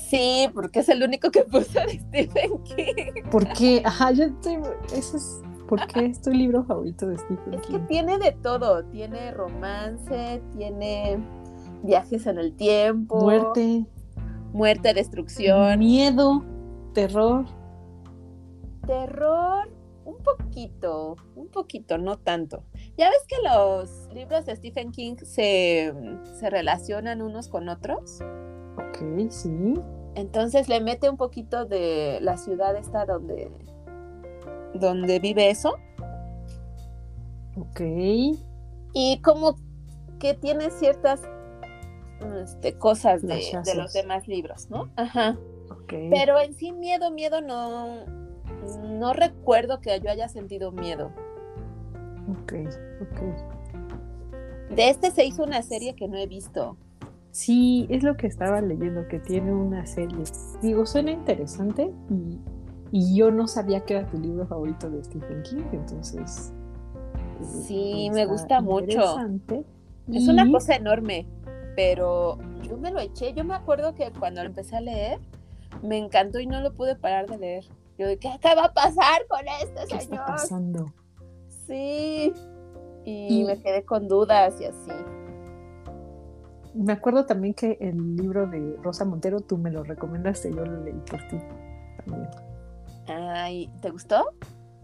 Sí, 0.09 0.47
porque 0.53 0.79
es 0.79 0.89
el 0.89 1.03
único 1.03 1.29
que 1.31 1.43
puse 1.43 1.79
de 1.81 1.99
Stephen 1.99 2.63
King. 2.63 3.23
¿Por 3.29 3.47
qué? 3.53 3.81
Ajá, 3.83 4.11
yo 4.11 4.23
estoy. 4.25 4.57
Eso 4.95 5.17
es. 5.17 5.41
¿Por 5.67 5.85
qué 5.87 6.05
es 6.05 6.21
tu 6.21 6.29
libro 6.31 6.63
favorito 6.63 7.07
de 7.07 7.17
Stephen 7.17 7.53
Es 7.55 7.61
King? 7.67 7.73
que 7.73 7.79
tiene 7.87 8.17
de 8.19 8.31
todo. 8.31 8.85
Tiene 8.85 9.31
romance, 9.31 10.41
tiene 10.57 11.17
viajes 11.83 12.25
en 12.25 12.37
el 12.37 12.53
tiempo, 12.55 13.19
Muerte, 13.19 13.85
muerte, 14.53 14.93
destrucción, 14.93 15.77
miedo, 15.79 16.43
terror. 16.93 17.45
terror, 18.85 19.69
un 20.05 20.15
poquito, 20.23 21.17
un 21.35 21.49
poquito, 21.49 21.97
no 21.97 22.17
tanto. 22.17 22.63
Ya 22.97 23.09
ves 23.09 23.25
que 23.27 23.35
los 23.43 24.13
libros 24.13 24.45
de 24.45 24.55
Stephen 24.55 24.91
King 24.91 25.17
se, 25.17 25.93
se 26.39 26.49
relacionan 26.49 27.21
unos 27.21 27.47
con 27.47 27.69
otros. 27.69 28.19
Ok, 28.77 29.29
sí. 29.29 29.75
Entonces 30.15 30.67
le 30.67 30.81
mete 30.81 31.07
un 31.07 31.17
poquito 31.17 31.65
de 31.65 32.17
la 32.21 32.37
ciudad 32.37 32.75
esta 32.75 33.05
donde, 33.05 33.51
donde 34.73 35.19
vive 35.19 35.51
eso. 35.51 35.75
Ok. 37.55 37.81
Y 38.93 39.21
como 39.23 39.57
que 40.19 40.33
tiene 40.33 40.71
ciertas 40.71 41.21
este, 42.41 42.73
cosas 42.79 43.21
de, 43.21 43.43
de 43.63 43.75
los 43.75 43.93
demás 43.93 44.27
libros, 44.27 44.71
¿no? 44.71 44.89
Ajá. 44.95 45.37
Ok. 45.69 45.93
Pero 46.09 46.39
en 46.39 46.55
sí 46.55 46.71
miedo, 46.71 47.11
miedo 47.11 47.41
no, 47.41 48.05
no 48.81 49.13
recuerdo 49.13 49.81
que 49.81 49.99
yo 49.99 50.09
haya 50.09 50.27
sentido 50.29 50.71
miedo. 50.71 51.11
Ok, 52.29 52.53
ok. 53.01 54.73
De 54.75 54.89
este 54.89 55.11
se 55.11 55.25
hizo 55.25 55.43
una 55.43 55.61
serie 55.61 55.95
que 55.95 56.07
no 56.07 56.17
he 56.17 56.27
visto. 56.27 56.77
Sí, 57.31 57.85
es 57.89 58.03
lo 58.03 58.17
que 58.17 58.27
estaba 58.27 58.61
leyendo, 58.61 59.07
que 59.07 59.19
tiene 59.19 59.53
una 59.53 59.85
serie. 59.85 60.23
Digo, 60.61 60.85
suena 60.85 61.11
interesante 61.11 61.91
y, 62.09 62.39
y 62.91 63.15
yo 63.15 63.31
no 63.31 63.47
sabía 63.47 63.81
que 63.81 63.95
era 63.95 64.07
tu 64.07 64.17
libro 64.17 64.45
favorito 64.47 64.89
de 64.89 65.03
Stephen 65.03 65.43
King, 65.43 65.63
entonces. 65.71 66.51
eh, 67.39 67.45
Sí, 67.67 68.07
está 68.07 68.15
me 68.15 68.25
gusta 68.25 68.61
mucho. 68.61 69.17
Es 70.11 70.23
Y- 70.25 70.29
una 70.29 70.49
cosa 70.51 70.75
enorme, 70.75 71.27
pero 71.75 72.37
yo 72.63 72.77
me 72.77 72.91
lo 72.91 72.99
eché. 72.99 73.33
Yo 73.33 73.43
me 73.43 73.53
acuerdo 73.53 73.93
que 73.93 74.11
cuando 74.11 74.41
lo 74.41 74.47
empecé 74.49 74.75
a 74.77 74.81
leer, 74.81 75.19
me 75.83 75.97
encantó 75.97 76.39
y 76.39 76.47
no 76.47 76.59
lo 76.61 76.73
pude 76.73 76.95
parar 76.95 77.27
de 77.29 77.37
leer. 77.37 77.65
Yo 77.97 78.07
de, 78.07 78.17
¿qué, 78.17 78.29
va 78.55 78.65
a 78.65 78.73
pasar 78.73 79.25
con 79.27 79.39
este 79.61 79.81
¿Qué 79.89 79.97
está 79.97 80.25
pasando? 80.25 80.93
Sí. 81.67 82.33
Y, 83.05 83.41
Y- 83.41 83.43
me 83.45 83.61
quedé 83.61 83.83
con 83.85 84.07
dudas 84.07 84.59
y 84.59 84.65
así. 84.65 84.91
Me 86.73 86.93
acuerdo 86.93 87.25
también 87.25 87.53
que 87.53 87.77
el 87.81 88.15
libro 88.15 88.45
de 88.47 88.75
Rosa 88.83 89.03
Montero 89.03 89.39
tú 89.39 89.57
me 89.57 89.71
lo 89.71 89.83
recomendaste, 89.83 90.51
yo 90.53 90.63
lo 90.63 90.83
leí 90.83 90.93
por 91.09 91.19
ti 91.27 91.37
también. 92.05 92.29
Ay, 93.07 93.71
¿te 93.81 93.89
gustó? 93.89 94.23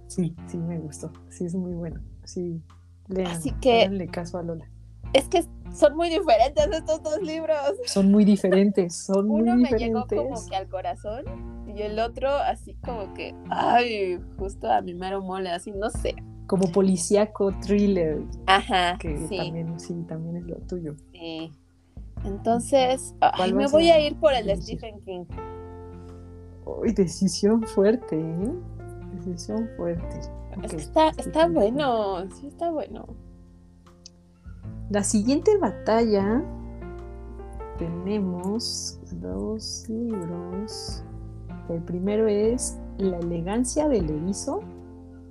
Sí, 0.08 0.36
sí, 0.48 0.58
me 0.58 0.80
gustó. 0.80 1.12
Sí, 1.30 1.46
es 1.46 1.54
muy 1.56 1.74
bueno. 1.74 2.02
Sí, 2.24 2.62
lean, 3.10 3.28
Así 3.32 3.52
que- 3.62 3.82
háganle 3.84 4.08
caso 4.08 4.38
a 4.40 4.44
Lola. 4.44 4.68
Es 5.14 5.28
que 5.28 5.44
son 5.72 5.96
muy 5.96 6.10
diferentes 6.10 6.66
estos 6.72 7.04
dos 7.04 7.22
libros. 7.22 7.58
Son 7.86 8.10
muy 8.10 8.26
diferentes, 8.26 8.96
son 8.96 9.28
muy 9.28 9.42
Uno 9.42 9.56
me 9.58 9.70
llegó 9.78 10.02
diferentes. 10.04 10.18
como 10.40 10.50
que 10.50 10.56
al 10.56 10.68
corazón 10.70 11.24
y 11.68 11.80
el 11.82 12.00
otro 12.00 12.30
así 12.30 12.74
como 12.84 13.14
que, 13.14 13.36
ay, 13.52 14.20
justo 14.40 14.72
a 14.72 14.82
mi 14.82 14.96
mero 14.96 15.22
mole, 15.22 15.50
así, 15.52 15.72
no 15.72 15.90
sé. 15.92 16.16
Como 16.48 16.72
policíaco, 16.72 17.54
thriller, 17.60 18.22
Ajá, 18.46 18.98
que 19.00 19.18
sí, 19.18 19.38
también, 19.38 19.80
sí, 19.80 19.94
también 20.08 20.38
es 20.38 20.46
lo 20.46 20.56
tuyo. 20.68 20.96
sí. 21.12 21.52
Entonces, 22.24 23.16
ay, 23.22 23.32
¿Cuál 23.36 23.54
me 23.56 23.68
voy 23.68 23.90
a 23.90 23.96
a 23.96 24.00
ir 24.00 24.16
por 24.20 24.34
el 24.34 24.48
de? 24.48 24.56
Stephen 24.58 25.02
King. 25.02 25.26
Uy, 26.66 26.94
decisión 26.94 27.64
fuerte, 27.64 28.18
¿eh? 28.20 28.54
Decisión 29.16 29.70
fuerte. 29.78 30.20
Es 30.62 30.74
Ok, 30.74 30.76
que 30.76 30.78
está, 30.78 31.10
está 31.18 31.48
bueno, 31.48 32.30
sí 32.32 32.48
está 32.48 32.72
bueno. 32.72 33.06
La 34.90 35.04
siguiente 35.04 35.58
batalla 35.58 36.44
tenemos 37.78 39.00
dos 39.20 39.86
libros. 39.90 41.04
El 41.70 41.82
primero 41.84 42.28
es 42.28 42.78
La 42.98 43.18
elegancia 43.20 43.88
del 43.88 44.10
erizo 44.10 44.62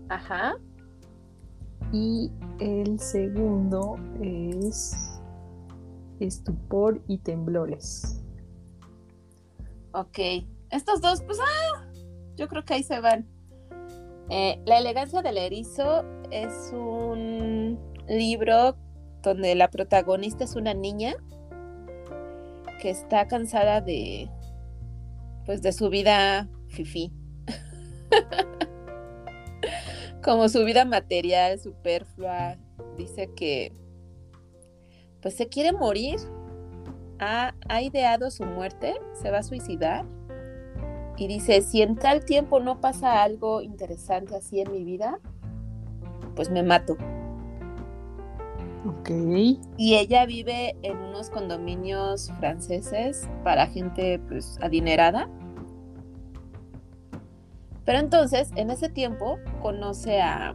Ajá. 0.09 0.55
Y 1.93 2.31
el 2.59 2.99
segundo 2.99 3.97
es 4.21 5.21
Estupor 6.21 7.03
y 7.09 7.19
temblores. 7.19 8.23
Ok. 9.93 10.19
Estos 10.71 11.01
dos, 11.01 11.23
pues, 11.23 11.39
ah, 11.41 11.85
yo 12.37 12.49
creo 12.49 12.65
que 12.65 12.75
ahí 12.75 12.83
se 12.83 13.01
van. 13.01 13.27
Eh, 14.31 14.61
La 14.65 14.79
elegancia 14.79 15.21
del 15.21 15.37
erizo 15.37 16.05
es 16.31 16.73
un 16.73 17.79
libro 18.09 18.77
donde 19.23 19.55
la 19.55 19.69
protagonista 19.69 20.45
es 20.45 20.57
una 20.57 20.75
niña 20.75 21.15
que 22.81 22.91
está 22.91 23.29
cansada 23.29 23.81
de, 23.81 24.31
pues, 25.45 25.61
de 25.61 25.73
su 25.73 25.91
vida 25.91 26.49
fifí. 26.69 27.13
Como 30.23 30.49
su 30.49 30.65
vida 30.65 30.85
material, 30.85 31.59
superflua. 31.59 32.57
Dice 32.97 33.31
que, 33.35 33.73
pues, 35.21 35.35
se 35.35 35.49
quiere 35.49 35.73
morir 35.73 36.19
ha, 37.19 37.55
ha 37.69 37.83
ideado 37.83 38.31
su 38.31 38.45
muerte, 38.45 38.95
se 39.15 39.31
va 39.31 39.39
a 39.39 39.43
suicidar 39.43 40.05
y 41.17 41.29
dice, 41.29 41.61
si 41.63 41.83
en 41.83 41.97
tal 41.97 42.25
tiempo 42.25 42.59
no 42.61 42.81
pasa 42.81 43.23
algo 43.23 43.63
interesante 43.63 44.35
así 44.35 44.61
en 44.61 44.73
mi 44.73 44.83
vida, 44.83 45.19
pues 46.35 46.51
me 46.51 46.63
mato. 46.63 46.97
Ok. 48.85 49.11
Y 49.77 49.95
ella 49.95 50.27
vive 50.27 50.75
en 50.83 50.97
unos 50.97 51.31
condominios 51.31 52.33
franceses 52.41 53.29
para 53.45 53.69
gente 53.69 54.19
pues 54.29 54.59
adinerada. 54.61 55.29
Pero 57.85 57.99
entonces, 57.99 58.51
en 58.57 58.71
ese 58.71 58.89
tiempo, 58.89 59.39
conoce 59.61 60.21
a, 60.21 60.55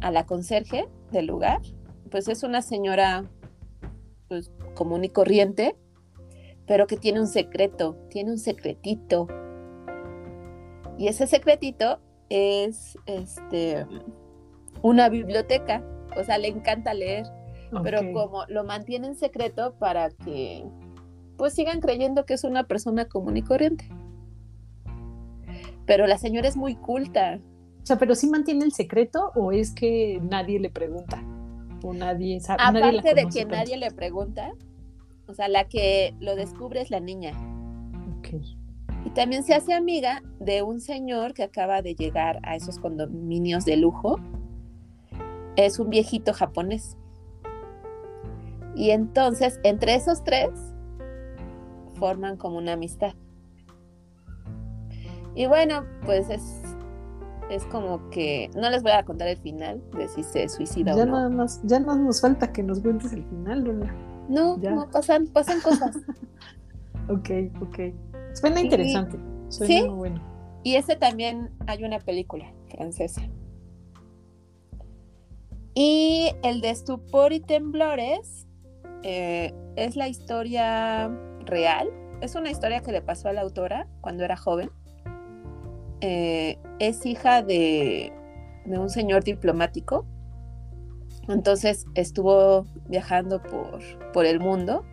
a 0.00 0.10
la 0.10 0.26
conserje 0.26 0.88
del 1.10 1.26
lugar. 1.26 1.60
Pues 2.10 2.28
es 2.28 2.42
una 2.42 2.62
señora 2.62 3.24
pues, 4.28 4.50
común 4.74 5.04
y 5.04 5.08
corriente, 5.08 5.76
pero 6.66 6.86
que 6.86 6.96
tiene 6.96 7.20
un 7.20 7.26
secreto, 7.26 7.96
tiene 8.10 8.32
un 8.32 8.38
secretito. 8.38 9.26
Y 10.98 11.08
ese 11.08 11.26
secretito 11.26 12.00
es 12.28 12.98
este 13.06 13.86
una 14.82 15.08
biblioteca. 15.08 15.82
O 16.16 16.24
sea, 16.24 16.38
le 16.38 16.48
encanta 16.48 16.94
leer, 16.94 17.26
pero 17.82 18.00
como 18.12 18.44
lo 18.48 18.64
mantiene 18.64 19.08
en 19.08 19.16
secreto 19.16 19.74
para 19.78 20.10
que 20.10 20.64
pues 21.36 21.54
sigan 21.54 21.80
creyendo 21.80 22.24
que 22.24 22.34
es 22.34 22.44
una 22.44 22.64
persona 22.64 23.06
común 23.06 23.36
y 23.36 23.42
corriente. 23.42 23.88
Pero 25.86 26.06
la 26.06 26.18
señora 26.18 26.48
es 26.48 26.56
muy 26.56 26.74
culta. 26.74 27.40
O 27.82 27.86
sea, 27.86 27.98
pero 27.98 28.14
sí 28.14 28.28
mantiene 28.28 28.64
el 28.64 28.72
secreto 28.72 29.30
o 29.34 29.52
es 29.52 29.72
que 29.72 30.20
nadie 30.22 30.58
le 30.58 30.70
pregunta 30.70 31.22
o 31.82 31.92
nadie 31.94 32.40
sabe. 32.40 32.58
nadie 32.58 32.98
Aparte 32.98 33.14
de 33.14 33.28
que 33.28 33.40
tanto? 33.42 33.56
nadie 33.56 33.76
le 33.76 33.90
pregunta, 33.92 34.52
o 35.28 35.34
sea, 35.34 35.48
la 35.48 35.64
que 35.64 36.14
lo 36.20 36.34
descubre 36.34 36.80
es 36.80 36.90
la 36.90 37.00
niña. 37.00 37.32
Ok. 38.18 38.28
Y 39.04 39.10
también 39.10 39.44
se 39.44 39.54
hace 39.54 39.72
amiga 39.72 40.22
de 40.40 40.62
un 40.62 40.80
señor 40.80 41.32
que 41.32 41.44
acaba 41.44 41.80
de 41.80 41.94
llegar 41.94 42.40
a 42.42 42.56
esos 42.56 42.78
condominios 42.78 43.64
de 43.64 43.76
lujo. 43.76 44.16
Es 45.54 45.78
un 45.78 45.90
viejito 45.90 46.32
japonés. 46.32 46.96
Y 48.74 48.90
entonces, 48.90 49.60
entre 49.62 49.94
esos 49.94 50.24
tres, 50.24 50.50
forman 51.94 52.36
como 52.36 52.58
una 52.58 52.72
amistad. 52.72 53.14
Y 55.36 55.46
bueno, 55.46 55.84
pues 56.04 56.28
es, 56.30 56.42
es 57.50 57.64
como 57.66 58.08
que 58.10 58.50
no 58.56 58.68
les 58.70 58.82
voy 58.82 58.92
a 58.92 59.04
contar 59.04 59.28
el 59.28 59.36
final 59.36 59.80
de 59.96 60.08
si 60.08 60.22
se 60.24 60.48
suicida 60.48 60.96
Ya 60.96 61.02
o 61.02 61.06
no. 61.06 61.12
nada 61.12 61.28
más, 61.28 61.60
ya 61.64 61.78
no 61.78 61.94
nos 61.94 62.20
falta 62.20 62.52
que 62.52 62.62
nos 62.62 62.80
cuentes 62.80 63.12
el 63.12 63.22
final, 63.24 63.62
Lola. 63.62 63.94
No, 64.28 64.58
ya. 64.60 64.72
no 64.72 64.90
pasan, 64.90 65.26
pasan 65.28 65.60
cosas. 65.60 65.96
Ok, 67.08 67.30
ok. 67.60 67.78
Suena 68.32 68.60
interesante. 68.62 69.16
Suena 69.48 69.74
Sí. 69.74 69.82
muy 69.88 69.94
bueno. 69.94 70.22
y 70.64 70.74
ese 70.74 70.96
también 70.96 71.50
hay 71.68 71.84
una 71.84 72.00
película 72.00 72.52
francesa. 72.68 73.22
Y 75.74 76.30
el 76.42 76.60
de 76.60 76.70
Estupor 76.70 77.32
y 77.32 77.38
Temblores 77.40 78.48
eh, 79.04 79.54
es 79.76 79.94
la 79.94 80.08
historia 80.08 81.08
real. 81.44 81.88
Es 82.22 82.34
una 82.34 82.50
historia 82.50 82.80
que 82.80 82.90
le 82.92 83.02
pasó 83.02 83.28
a 83.28 83.32
la 83.32 83.42
autora 83.42 83.86
cuando 84.00 84.24
era 84.24 84.36
joven. 84.36 84.70
Eh, 86.00 86.58
es 86.78 87.06
hija 87.06 87.42
de, 87.42 88.12
un 88.66 88.90
señor 88.90 89.24
diplomático. 89.24 90.06
Entonces 91.28 91.86
estuvo 91.94 92.66
viajando 92.88 93.42
por, 93.42 94.26
el 94.26 94.40
mundo. 94.40 94.84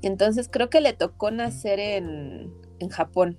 Y 0.00 0.06
entonces 0.06 0.48
creo 0.50 0.70
que 0.70 0.80
le 0.80 0.92
tocó 0.94 1.30
nacer 1.30 1.78
en 1.78 2.88
Japón. 2.90 3.38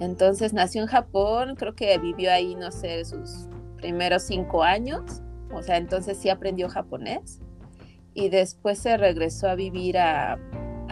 Entonces 0.00 0.52
nació 0.52 0.82
en 0.82 0.88
Japón, 0.88 1.56
creo 1.56 1.74
que 1.74 1.96
vivió 1.98 2.30
ahí, 2.30 2.54
no 2.54 2.70
sé, 2.70 3.04
sus 3.04 3.48
primeros 3.76 4.24
cinco 4.24 4.62
años, 4.62 5.22
o 5.54 5.62
sea, 5.62 5.78
entonces 5.78 6.18
sí 6.18 6.28
aprendió 6.28 6.68
japonés 6.68 7.40
y 8.12 8.28
después 8.28 8.78
se 8.78 8.96
regresó 8.96 9.48
a 9.48 9.54
vivir 9.54 9.98
a, 9.98 10.38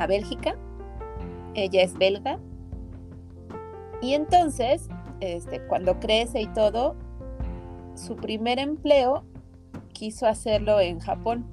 Bélgica. 0.08 0.56
Ella 1.54 1.82
es 1.82 1.94
belga. 1.94 2.38
Y 4.04 4.12
entonces, 4.12 4.90
este, 5.20 5.66
cuando 5.66 5.98
crece 5.98 6.42
y 6.42 6.46
todo, 6.48 6.94
su 7.94 8.16
primer 8.16 8.58
empleo 8.58 9.24
quiso 9.94 10.26
hacerlo 10.26 10.78
en 10.78 11.00
Japón. 11.00 11.46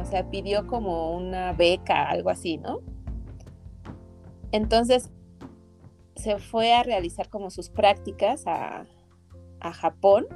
O 0.00 0.06
sea, 0.06 0.30
pidió 0.30 0.66
como 0.66 1.14
una 1.14 1.52
beca, 1.52 2.08
algo 2.08 2.30
así, 2.30 2.56
¿no? 2.56 2.80
Entonces, 4.52 5.10
se 6.16 6.38
fue 6.38 6.72
a 6.72 6.82
realizar 6.82 7.28
como 7.28 7.50
sus 7.50 7.68
prácticas 7.68 8.46
a, 8.46 8.86
a 9.60 9.72
Japón 9.74 10.26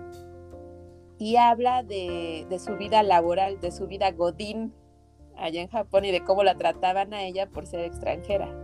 y 1.19 1.37
habla 1.37 1.83
de, 1.83 2.47
su 2.63 2.77
vida 2.77 3.03
laboral, 3.03 3.61
de 3.61 3.73
su 3.73 3.87
vida 3.87 4.11
godín 4.11 4.75
allá 5.39 5.63
en 5.63 5.69
Japón 5.69 6.05
y 6.05 6.13
de 6.13 6.23
cómo 6.23 6.45
la 6.45 6.59
trataban 6.59 7.15
a 7.15 7.23
ella 7.23 7.49
por 7.49 7.67
ser 7.67 7.81
extranjera. 7.81 8.55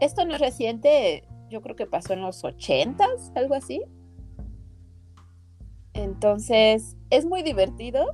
Esto 0.00 0.24
no 0.24 0.34
es 0.34 0.40
reciente, 0.40 1.24
yo 1.52 1.60
creo 1.60 1.76
que 1.76 1.86
pasó 1.86 2.14
en 2.14 2.22
los 2.22 2.42
ochentas, 2.44 3.30
algo 3.36 3.54
así. 3.54 3.82
Entonces, 5.92 6.96
es 7.10 7.26
muy 7.26 7.42
divertido 7.42 8.06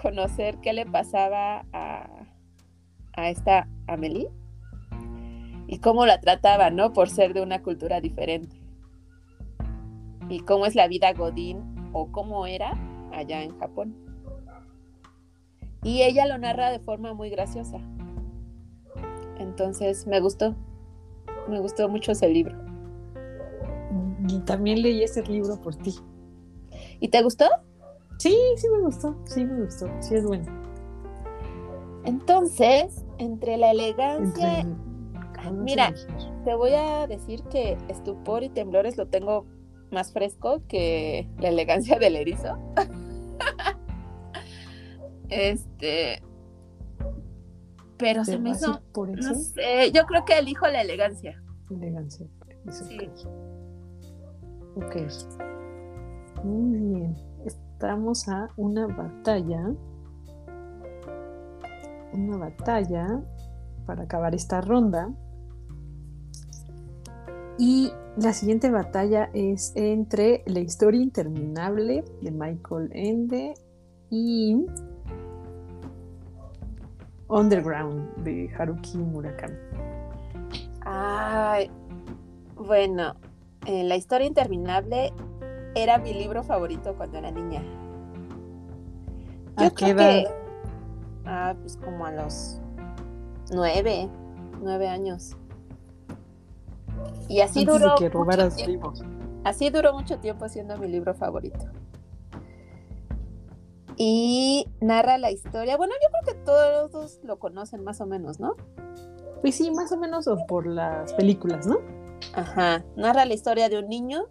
conocer 0.00 0.58
qué 0.58 0.72
le 0.72 0.86
pasaba 0.86 1.66
a, 1.72 2.08
a 3.14 3.28
esta 3.28 3.68
Amelie 3.88 4.30
y 5.66 5.78
cómo 5.78 6.06
la 6.06 6.20
trataba, 6.20 6.70
¿no? 6.70 6.92
Por 6.92 7.10
ser 7.10 7.34
de 7.34 7.42
una 7.42 7.60
cultura 7.62 8.00
diferente. 8.00 8.56
Y 10.28 10.40
cómo 10.40 10.64
es 10.64 10.76
la 10.76 10.86
vida 10.86 11.12
godín 11.12 11.90
o 11.92 12.12
cómo 12.12 12.46
era 12.46 12.72
allá 13.12 13.42
en 13.42 13.58
Japón. 13.58 13.96
Y 15.82 16.02
ella 16.02 16.26
lo 16.26 16.38
narra 16.38 16.70
de 16.70 16.78
forma 16.78 17.14
muy 17.14 17.30
graciosa. 17.30 17.78
Entonces 19.38 20.06
me 20.06 20.20
gustó, 20.20 20.54
me 21.48 21.60
gustó 21.60 21.88
mucho 21.88 22.12
ese 22.12 22.28
libro. 22.28 22.56
Y 24.28 24.40
también 24.40 24.82
leí 24.82 25.02
ese 25.02 25.22
libro 25.22 25.60
por 25.60 25.74
ti. 25.76 25.94
¿Y 27.00 27.08
te 27.08 27.22
gustó? 27.22 27.46
Sí, 28.18 28.36
sí 28.56 28.68
me 28.68 28.80
gustó, 28.80 29.16
sí 29.24 29.44
me 29.44 29.64
gustó, 29.64 29.90
sí 30.00 30.14
es 30.14 30.24
bueno. 30.24 30.44
Entonces, 32.04 33.04
entre 33.18 33.56
la 33.56 33.70
elegancia... 33.70 34.66
Mira, 35.52 35.94
te 36.44 36.54
voy 36.54 36.74
a 36.74 37.06
decir 37.06 37.42
que 37.44 37.78
estupor 37.88 38.42
y 38.42 38.50
temblores 38.50 38.98
lo 38.98 39.08
tengo 39.08 39.46
más 39.90 40.12
fresco 40.12 40.62
que 40.68 41.28
la 41.38 41.48
elegancia 41.48 41.98
del 41.98 42.16
erizo. 42.16 42.58
este. 45.28 46.22
Pero 48.00 48.24
se 48.24 48.38
me 48.38 48.50
hizo. 48.50 48.80
Por 48.92 49.10
eso? 49.10 49.30
No 49.30 49.34
sé, 49.34 49.92
yo 49.92 50.04
creo 50.06 50.24
que 50.24 50.38
elijo 50.38 50.66
la 50.66 50.82
elegancia. 50.82 51.40
Elegancia. 51.70 52.26
Sí. 52.70 52.98
ok. 54.76 54.96
Muy 56.44 56.78
bien. 56.78 57.16
Estamos 57.44 58.28
a 58.28 58.48
una 58.56 58.86
batalla. 58.86 59.72
Una 62.12 62.36
batalla 62.36 63.22
para 63.86 64.02
acabar 64.04 64.34
esta 64.34 64.60
ronda. 64.60 65.12
Y 67.58 67.92
la 68.16 68.32
siguiente 68.32 68.70
batalla 68.70 69.30
es 69.34 69.72
entre 69.76 70.42
La 70.46 70.60
historia 70.60 71.02
interminable 71.02 72.04
de 72.22 72.30
Michael 72.30 72.90
Ende 72.92 73.54
y 74.10 74.64
Underground 77.30 78.14
de 78.24 78.50
Haruki 78.58 78.98
Murakami. 78.98 79.56
Ay, 80.84 81.70
bueno, 82.56 83.14
eh, 83.66 83.84
La 83.84 83.96
historia 83.96 84.26
interminable 84.26 85.12
era 85.74 85.98
mi 85.98 86.12
libro 86.12 86.42
favorito 86.42 86.94
cuando 86.96 87.18
era 87.18 87.30
niña. 87.30 87.62
¿A 89.56 89.70
qué 89.70 89.90
edad? 89.90 90.24
ah, 91.26 91.54
pues 91.60 91.76
como 91.76 92.06
a 92.06 92.12
los 92.12 92.60
nueve, 93.52 94.08
nueve 94.60 94.88
años. 94.88 95.36
Y 97.28 97.40
así 97.40 97.64
duró. 97.64 97.94
que 97.96 98.08
robaras 98.08 98.66
libros. 98.66 99.02
Así 99.44 99.70
duró 99.70 99.92
mucho 99.92 100.18
tiempo 100.18 100.48
siendo 100.48 100.76
mi 100.76 100.88
libro 100.88 101.14
favorito. 101.14 101.66
Y 103.96 104.66
narra 104.80 105.18
la 105.18 105.30
historia. 105.30 105.76
Bueno, 105.76 105.92
yo 106.02 106.08
creo 106.10 106.22
que 106.24 106.29
todos 106.44 107.20
lo 107.22 107.38
conocen 107.38 107.84
más 107.84 108.00
o 108.00 108.06
menos, 108.06 108.40
¿no? 108.40 108.56
Pues 109.40 109.54
sí, 109.54 109.70
más 109.70 109.92
o 109.92 109.96
menos 109.96 110.28
o 110.28 110.36
por 110.46 110.66
las 110.66 111.12
películas, 111.14 111.66
¿no? 111.66 111.78
Ajá. 112.34 112.84
Narra 112.96 113.24
la 113.24 113.34
historia 113.34 113.68
de 113.68 113.78
un 113.78 113.88
niño 113.88 114.26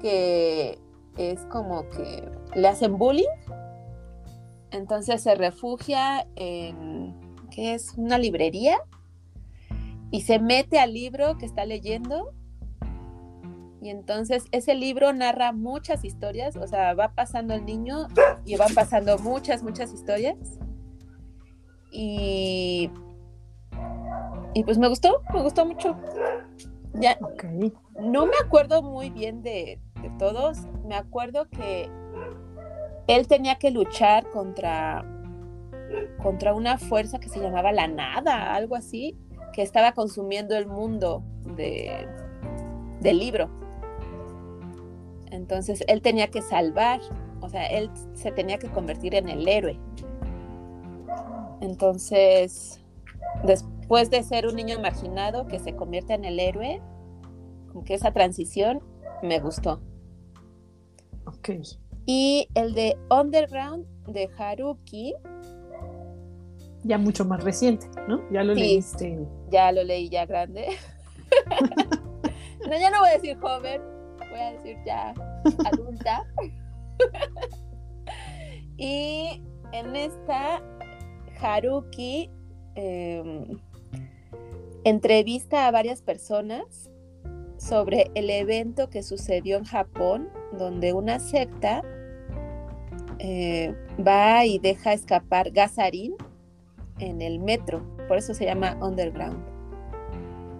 que 0.00 0.78
es 1.16 1.40
como 1.46 1.88
que 1.90 2.28
le 2.54 2.68
hacen 2.68 2.98
bullying. 2.98 3.28
Entonces 4.70 5.22
se 5.22 5.34
refugia 5.34 6.26
en. 6.36 7.16
¿Qué 7.50 7.74
es? 7.74 7.94
Una 7.96 8.18
librería 8.18 8.78
y 10.10 10.22
se 10.22 10.38
mete 10.38 10.78
al 10.78 10.94
libro 10.94 11.38
que 11.38 11.46
está 11.46 11.64
leyendo 11.64 12.32
y 13.80 13.90
entonces 13.90 14.44
ese 14.50 14.74
libro 14.74 15.12
narra 15.12 15.52
muchas 15.52 16.04
historias, 16.04 16.56
o 16.56 16.66
sea, 16.66 16.94
va 16.94 17.14
pasando 17.14 17.54
el 17.54 17.64
niño 17.64 18.08
y 18.44 18.56
van 18.56 18.74
pasando 18.74 19.18
muchas, 19.18 19.62
muchas 19.62 19.92
historias. 19.92 20.36
Y, 21.90 22.90
y 24.54 24.64
pues 24.64 24.78
me 24.78 24.88
gustó, 24.88 25.22
me 25.32 25.42
gustó 25.42 25.64
mucho. 25.64 25.96
Ya, 26.94 27.18
No 28.00 28.26
me 28.26 28.32
acuerdo 28.44 28.82
muy 28.82 29.10
bien 29.10 29.42
de, 29.42 29.80
de 30.02 30.10
todos, 30.18 30.58
me 30.86 30.94
acuerdo 30.94 31.48
que 31.48 31.88
él 33.06 33.26
tenía 33.26 33.56
que 33.56 33.70
luchar 33.70 34.28
contra, 34.30 35.04
contra 36.22 36.54
una 36.54 36.78
fuerza 36.78 37.18
que 37.18 37.28
se 37.28 37.40
llamaba 37.40 37.72
la 37.72 37.88
nada, 37.88 38.54
algo 38.54 38.76
así, 38.76 39.18
que 39.52 39.62
estaba 39.62 39.92
consumiendo 39.92 40.56
el 40.56 40.66
mundo 40.66 41.22
de, 41.56 42.06
del 43.00 43.18
libro. 43.18 43.48
Entonces 45.30 45.84
él 45.88 46.02
tenía 46.02 46.28
que 46.28 46.42
salvar, 46.42 47.00
o 47.40 47.48
sea, 47.48 47.66
él 47.66 47.90
se 48.14 48.30
tenía 48.32 48.58
que 48.58 48.68
convertir 48.68 49.14
en 49.14 49.28
el 49.28 49.46
héroe. 49.46 49.78
Entonces, 51.60 52.80
después 53.44 54.10
de 54.10 54.22
ser 54.22 54.46
un 54.46 54.56
niño 54.56 54.78
marginado 54.80 55.46
que 55.46 55.58
se 55.58 55.74
convierte 55.74 56.14
en 56.14 56.24
el 56.24 56.38
héroe, 56.38 56.80
con 57.72 57.84
que 57.84 57.94
esa 57.94 58.12
transición 58.12 58.82
me 59.22 59.40
gustó. 59.40 59.80
Ok. 61.26 61.50
Y 62.06 62.48
el 62.54 62.74
de 62.74 62.96
Underground 63.10 63.86
de 64.06 64.30
Haruki, 64.38 65.14
ya 66.84 66.96
mucho 66.96 67.24
más 67.24 67.42
reciente, 67.42 67.88
¿no? 68.06 68.22
Ya 68.30 68.42
lo 68.42 68.54
leíste. 68.54 69.18
Ya 69.50 69.72
lo 69.72 69.82
leí 69.82 70.08
ya 70.08 70.24
grande. 70.26 70.68
no, 72.66 72.78
ya 72.78 72.90
no 72.90 73.00
voy 73.00 73.10
a 73.10 73.12
decir 73.12 73.36
joven, 73.38 73.82
voy 74.18 74.40
a 74.40 74.52
decir 74.52 74.76
ya 74.86 75.12
adulta. 75.66 76.24
y 78.76 79.42
en 79.72 79.96
esta, 79.96 80.62
Haruki 81.40 82.30
em, 82.74 83.58
entrevista 84.84 85.66
a 85.66 85.70
varias 85.70 86.02
personas 86.02 86.90
sobre 87.56 88.10
el 88.14 88.30
evento 88.30 88.88
que 88.88 89.02
sucedió 89.02 89.58
en 89.58 89.64
Japón, 89.64 90.28
donde 90.52 90.92
una 90.92 91.18
secta 91.18 91.82
eh, 93.18 93.74
va 94.04 94.44
y 94.44 94.58
deja 94.58 94.92
escapar 94.92 95.50
gasarín 95.50 96.14
en 97.00 97.20
el 97.20 97.40
metro, 97.40 97.82
por 98.06 98.16
eso 98.18 98.34
se 98.34 98.44
llama 98.44 98.76
Underground. 98.80 99.44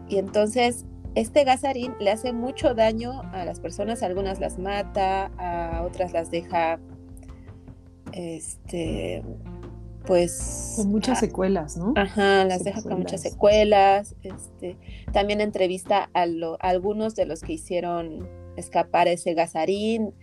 Y 0.08 0.18
entonces 0.18 0.86
este 1.14 1.44
gasarín 1.44 1.94
le 1.98 2.10
hace 2.10 2.32
mucho 2.32 2.74
daño 2.74 3.22
a 3.32 3.44
las 3.44 3.60
personas, 3.60 4.02
algunas 4.02 4.40
las 4.40 4.58
mata, 4.58 5.32
a 5.38 5.82
otras 5.82 6.12
las 6.12 6.30
deja, 6.30 6.78
este, 8.12 9.22
pues... 10.08 10.72
Con 10.76 10.88
muchas 10.88 11.20
secuelas, 11.20 11.76
¿no? 11.76 11.92
Ajá, 11.94 12.46
las 12.46 12.64
deja 12.64 12.82
con 12.82 12.98
muchas 12.98 13.20
secuelas. 13.20 14.16
Este, 14.22 14.78
también 15.12 15.42
entrevista 15.42 16.08
a, 16.14 16.26
algunos 16.60 17.14
de 17.14 17.26
los 17.26 17.42
que 17.42 17.52
hicieron 17.52 18.26
escapar 18.56 19.06
ese 19.06 19.34
gasarín. 19.34 20.14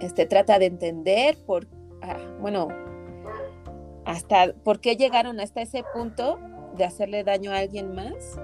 Este, 0.00 0.26
trata 0.26 0.58
de 0.58 0.66
entender 0.66 1.38
por, 1.46 1.68
ah, 2.02 2.18
bueno, 2.40 2.68
hasta 4.04 4.52
por 4.64 4.80
qué 4.80 4.96
llegaron 4.96 5.38
hasta 5.38 5.62
ese 5.62 5.84
punto 5.94 6.40
de 6.76 6.84
hacerle 6.84 7.22
daño 7.22 7.52
a 7.52 7.58
alguien 7.58 7.94
más. 7.94 8.36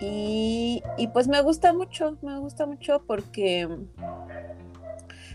Y, 0.00 0.82
y, 0.98 1.06
pues 1.08 1.28
me 1.28 1.40
gusta 1.40 1.72
mucho, 1.72 2.18
me 2.20 2.38
gusta 2.40 2.66
mucho 2.66 3.04
porque 3.06 3.68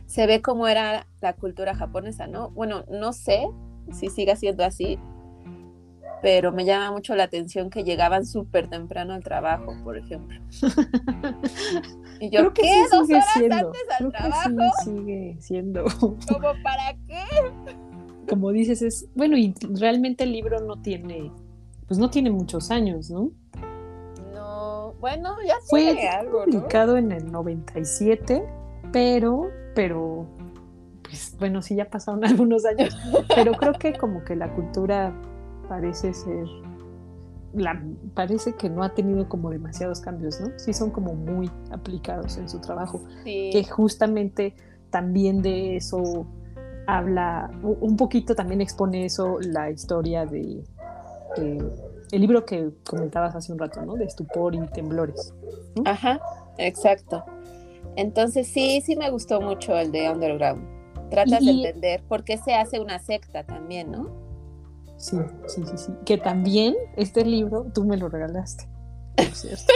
se 0.05 0.27
ve 0.27 0.41
cómo 0.41 0.67
era 0.67 1.07
la 1.21 1.31
cultura 1.33 1.75
japonesa, 1.75 2.27
¿no? 2.27 2.49
Bueno, 2.49 2.83
no 2.89 3.13
sé 3.13 3.47
si 3.93 4.09
siga 4.09 4.35
siendo 4.35 4.63
así, 4.63 4.97
pero 6.21 6.51
me 6.51 6.65
llama 6.65 6.91
mucho 6.91 7.15
la 7.15 7.23
atención 7.23 7.69
que 7.69 7.83
llegaban 7.83 8.25
súper 8.25 8.69
temprano 8.69 9.13
al 9.13 9.23
trabajo, 9.23 9.75
por 9.83 9.97
ejemplo. 9.97 10.39
Y 12.19 12.29
yo, 12.29 12.41
Creo 12.41 12.53
que 12.53 12.61
¿qué? 12.61 12.83
¿Dos 12.91 13.09
horas 13.09 13.25
siendo. 13.33 13.55
antes 13.55 13.81
al 13.89 13.97
Creo 13.97 14.11
trabajo? 14.11 14.49
Que 14.49 14.83
sí 14.83 14.91
sigue 14.91 15.37
siendo. 15.39 15.85
¿Cómo 15.99 16.53
para 16.61 16.93
qué? 17.07 17.23
Como 18.29 18.51
dices, 18.51 18.83
es, 18.83 19.09
bueno, 19.15 19.35
y 19.37 19.55
realmente 19.71 20.25
el 20.25 20.31
libro 20.31 20.59
no 20.59 20.79
tiene, 20.83 21.31
pues 21.87 21.99
no 21.99 22.11
tiene 22.11 22.29
muchos 22.29 22.69
años, 22.69 23.09
¿no? 23.09 23.31
No, 24.35 24.93
bueno, 24.99 25.35
ya 25.43 25.55
Fue 25.67 25.97
publicado 26.31 26.95
en 26.95 27.11
el 27.11 27.31
97, 27.31 28.43
pero, 28.93 29.49
pero 29.73 30.27
pues, 31.11 31.35
bueno, 31.37 31.61
sí 31.61 31.75
ya 31.75 31.89
pasaron 31.89 32.23
algunos 32.25 32.65
años, 32.65 32.97
pero 33.35 33.51
creo 33.51 33.73
que 33.73 33.93
como 33.93 34.23
que 34.23 34.35
la 34.35 34.53
cultura 34.55 35.13
parece 35.67 36.13
ser, 36.13 36.45
la, 37.53 37.83
parece 38.13 38.53
que 38.53 38.69
no 38.69 38.81
ha 38.81 38.93
tenido 38.93 39.27
como 39.27 39.49
demasiados 39.49 39.99
cambios, 39.99 40.39
¿no? 40.39 40.57
Sí 40.57 40.73
son 40.73 40.89
como 40.89 41.13
muy 41.13 41.51
aplicados 41.71 42.37
en 42.37 42.47
su 42.47 42.59
trabajo, 42.59 43.01
que 43.25 43.63
justamente 43.69 44.55
también 44.89 45.41
de 45.41 45.75
eso 45.75 46.25
habla, 46.87 47.51
un 47.61 47.97
poquito 47.97 48.33
también 48.33 48.61
expone 48.61 49.05
eso 49.05 49.39
la 49.41 49.69
historia 49.69 50.25
de, 50.25 50.63
el 51.37 52.21
libro 52.21 52.45
que 52.45 52.71
comentabas 52.85 53.35
hace 53.35 53.51
un 53.51 53.59
rato, 53.59 53.81
¿no? 53.81 53.95
De 53.95 54.05
estupor 54.05 54.55
y 54.55 54.59
temblores. 54.67 55.33
Ajá, 55.85 56.21
exacto. 56.57 57.23
Entonces 57.97 58.47
sí, 58.47 58.81
sí 58.81 58.95
me 58.95 59.09
gustó 59.09 59.41
mucho 59.41 59.77
el 59.77 59.91
de 59.91 60.09
Underground. 60.09 60.70
Tratas 61.11 61.45
de 61.45 61.51
entender 61.51 62.01
por 62.03 62.23
qué 62.23 62.37
se 62.37 62.55
hace 62.55 62.79
una 62.79 62.97
secta 62.99 63.43
también, 63.43 63.91
¿no? 63.91 64.09
Sí, 64.97 65.17
sí, 65.47 65.61
sí, 65.65 65.77
sí. 65.77 65.91
Que 66.05 66.17
también 66.17 66.75
este 66.95 67.25
libro 67.25 67.67
tú 67.73 67.83
me 67.83 67.97
lo 67.97 68.07
regalaste. 68.07 68.67
cierto. 69.33 69.73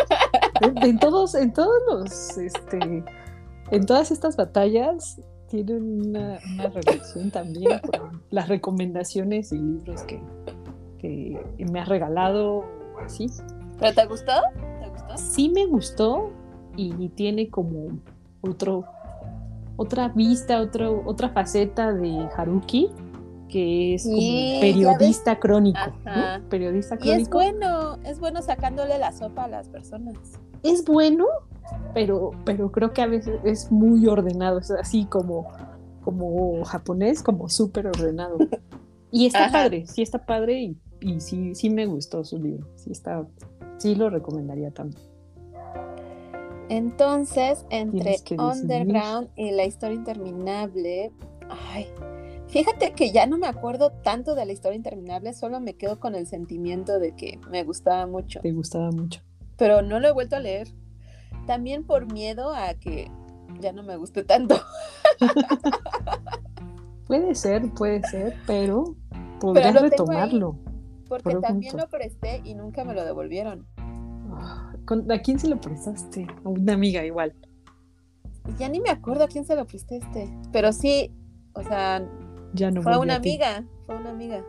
en, 0.82 0.98
todos, 0.98 1.36
en 1.36 1.52
todos 1.52 1.76
los, 1.90 2.38
este, 2.38 3.04
en 3.72 3.86
todas 3.86 4.12
estas 4.12 4.38
batallas 4.38 5.20
tienen 5.50 6.08
una, 6.08 6.40
relación 6.74 7.32
también 7.32 7.80
con 7.80 8.24
las 8.30 8.48
recomendaciones 8.48 9.52
y 9.52 9.58
libros 9.58 10.04
que, 10.04 10.22
que 11.00 11.40
me 11.70 11.82
has 11.82 11.90
regalado, 11.90 12.66
así. 13.04 13.28
¿Pero 13.78 13.94
te 13.94 14.06
gustó? 14.06 14.34
¿Te 14.80 14.90
gustó? 14.90 15.18
Sí 15.18 15.50
me 15.50 15.66
gustó 15.66 16.32
y 16.78 17.10
tiene 17.10 17.50
como 17.50 18.00
otro 18.42 18.86
otra 19.78 20.10
vista, 20.10 20.62
otro, 20.62 21.04
otra 21.06 21.30
faceta 21.30 21.94
de 21.94 22.28
Haruki, 22.36 22.90
que 23.50 23.96
es 23.96 24.04
como 24.04 24.18
periodista 24.62 25.40
crónico. 25.40 25.80
Periodista 26.50 26.98
crónico. 26.98 27.20
Y 27.20 27.22
es 27.22 27.30
bueno, 27.30 27.98
es 28.04 28.20
bueno 28.20 28.42
sacándole 28.42 28.98
la 28.98 29.12
sopa 29.12 29.46
a 29.46 29.48
las 29.48 29.70
personas. 29.70 30.18
Es 30.64 30.84
bueno, 30.86 31.26
pero, 31.94 32.32
pero 32.44 32.72
creo 32.72 32.92
que 32.94 33.02
a 33.02 33.08
veces 33.08 33.40
es 33.44 33.72
muy 33.72 34.08
ordenado, 34.08 34.60
es 34.60 34.72
así 34.72 35.06
como, 35.06 35.48
como 36.04 36.64
japonés, 36.66 37.22
como 37.22 37.50
súper 37.50 37.88
ordenado. 37.88 38.38
Y 39.12 39.28
está 39.28 39.52
padre, 39.52 39.86
sí 39.88 40.02
está 40.02 40.26
padre 40.26 40.60
y, 40.62 40.78
y 41.00 41.22
sí, 41.22 41.56
sí 41.56 41.70
me 41.70 41.86
gustó 41.86 42.26
su 42.26 42.38
libro, 42.38 42.68
sí 42.76 42.92
está, 42.92 43.26
sí 43.78 43.96
lo 43.96 44.10
recomendaría 44.10 44.72
también. 44.72 45.02
Entonces, 46.70 47.66
entre 47.70 48.18
Underground 48.38 49.30
y 49.36 49.52
la 49.52 49.66
historia 49.66 49.96
interminable, 49.96 51.12
ay, 51.50 51.88
fíjate 52.48 52.94
que 52.94 53.12
ya 53.12 53.28
no 53.28 53.38
me 53.38 53.48
acuerdo 53.48 53.92
tanto 53.92 54.36
de 54.36 54.46
la 54.46 54.54
historia 54.54 54.76
interminable, 54.76 55.34
solo 55.34 55.60
me 55.60 55.76
quedo 55.76 56.00
con 56.00 56.16
el 56.16 56.26
sentimiento 56.26 57.00
de 57.00 57.16
que 57.16 57.40
me 57.50 57.64
gustaba 57.64 58.08
mucho. 58.08 58.40
Te 58.42 58.52
gustaba 58.52 58.92
mucho. 58.92 59.22
Pero 59.58 59.82
no 59.82 60.00
lo 60.00 60.08
he 60.08 60.12
vuelto 60.12 60.36
a 60.36 60.40
leer. 60.40 60.68
También 61.46 61.84
por 61.86 62.12
miedo 62.12 62.54
a 62.54 62.74
que 62.74 63.12
ya 63.60 63.72
no 63.72 63.84
me 63.84 63.96
guste 63.98 64.24
tanto. 64.24 64.56
puede 67.08 67.36
ser, 67.36 67.72
puede 67.74 68.02
ser, 68.04 68.36
pero 68.48 68.96
podrías 69.40 69.80
retomarlo. 69.80 70.58
porque 71.08 71.36
también 71.36 71.78
lo 71.78 71.88
presté 71.88 72.42
y 72.44 72.56
nunca 72.56 72.84
me 72.84 72.96
lo 72.96 73.06
devolvieron. 73.06 73.68
¿A 75.10 75.20
quién 75.20 75.40
se 75.40 75.48
lo 75.48 75.60
prestaste? 75.60 76.28
A 76.44 76.50
una 76.50 76.74
amiga 76.74 77.04
igual. 77.04 77.34
Ya 78.60 78.70
ni 78.70 78.80
me 78.80 78.90
acuerdo 78.90 79.24
a 79.24 79.28
quién 79.28 79.46
se 79.46 79.56
lo 79.56 79.66
prestaste. 79.66 80.30
Pero 80.52 80.72
sí, 80.72 81.12
o 81.54 81.64
sea, 81.64 82.08
ya 82.54 82.70
no 82.70 82.82
fue 82.82 82.98
una 82.98 83.16
amiga, 83.16 83.64
fue 83.86 83.98
una 83.98 84.12
amiga. 84.12 84.44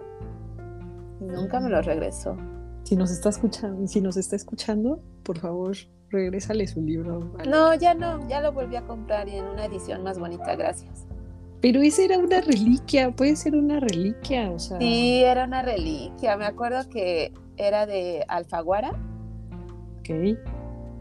Y 1.20 1.24
nunca 1.24 1.60
me 1.60 1.70
lo 1.70 1.80
regresó. 1.80 2.36
Si 2.84 2.96
nos 2.96 3.10
está 3.10 3.30
escuchando, 3.30 3.86
si 3.86 4.00
nos 4.00 4.16
está 4.16 4.36
escuchando, 4.36 5.00
por 5.22 5.38
favor, 5.38 5.76
regrésale 6.10 6.66
su 6.66 6.82
libro. 6.82 7.32
No, 7.48 7.74
ya 7.74 7.94
no, 7.94 8.28
ya 8.28 8.40
lo 8.40 8.52
volví 8.52 8.76
a 8.76 8.82
comprar 8.82 9.28
y 9.28 9.36
en 9.36 9.46
una 9.46 9.64
edición 9.64 10.02
más 10.02 10.18
bonita, 10.18 10.54
gracias. 10.54 11.06
Pero 11.62 11.80
esa 11.80 12.02
era 12.02 12.18
una 12.18 12.42
reliquia, 12.42 13.10
puede 13.10 13.34
ser 13.34 13.56
una 13.56 13.80
reliquia, 13.80 14.50
o 14.50 14.58
sea. 14.58 14.78
Sí, 14.78 15.24
era 15.24 15.46
una 15.46 15.62
reliquia. 15.62 16.36
Me 16.36 16.44
acuerdo 16.44 16.88
que 16.90 17.32
era 17.56 17.86
de 17.86 18.24
Alfaguara 18.28 18.92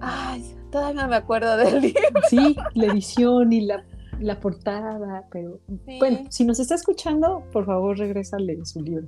Ay, 0.02 0.56
todavía 0.72 1.08
me 1.08 1.16
acuerdo 1.16 1.58
del 1.58 1.82
libro. 1.82 2.02
Sí, 2.30 2.56
la 2.74 2.88
edición 2.88 3.52
y 3.54 3.62
la, 3.62 3.84
la 4.20 4.40
portada, 4.40 5.26
pero 5.32 5.60
bueno, 6.00 6.20
si 6.30 6.46
nos 6.46 6.60
está 6.60 6.76
escuchando, 6.76 7.44
por 7.52 7.66
favor, 7.66 7.98
regrésale 7.98 8.64
su 8.66 8.82
libro. 8.82 9.08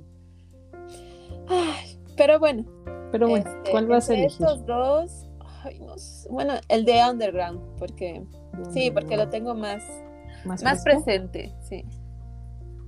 Ay, 1.48 1.98
pero 2.16 2.38
bueno. 2.38 2.64
Pero 3.10 3.28
bueno, 3.28 3.48
este, 3.48 3.70
¿cuál 3.70 3.90
va 3.90 3.96
a 3.96 4.00
ser? 4.00 4.18
Estos 4.18 4.66
dos, 4.66 5.26
ay, 5.64 5.80
no 5.80 5.96
sé. 5.96 6.28
bueno, 6.30 6.54
el 6.68 6.84
de 6.84 7.00
Underground, 7.10 7.60
porque 7.78 8.22
sí, 8.70 8.90
porque 8.90 9.16
lo 9.16 9.28
tengo 9.28 9.54
más, 9.54 9.82
más, 10.44 10.62
más 10.62 10.82
presente, 10.82 11.54
sí. 11.62 11.84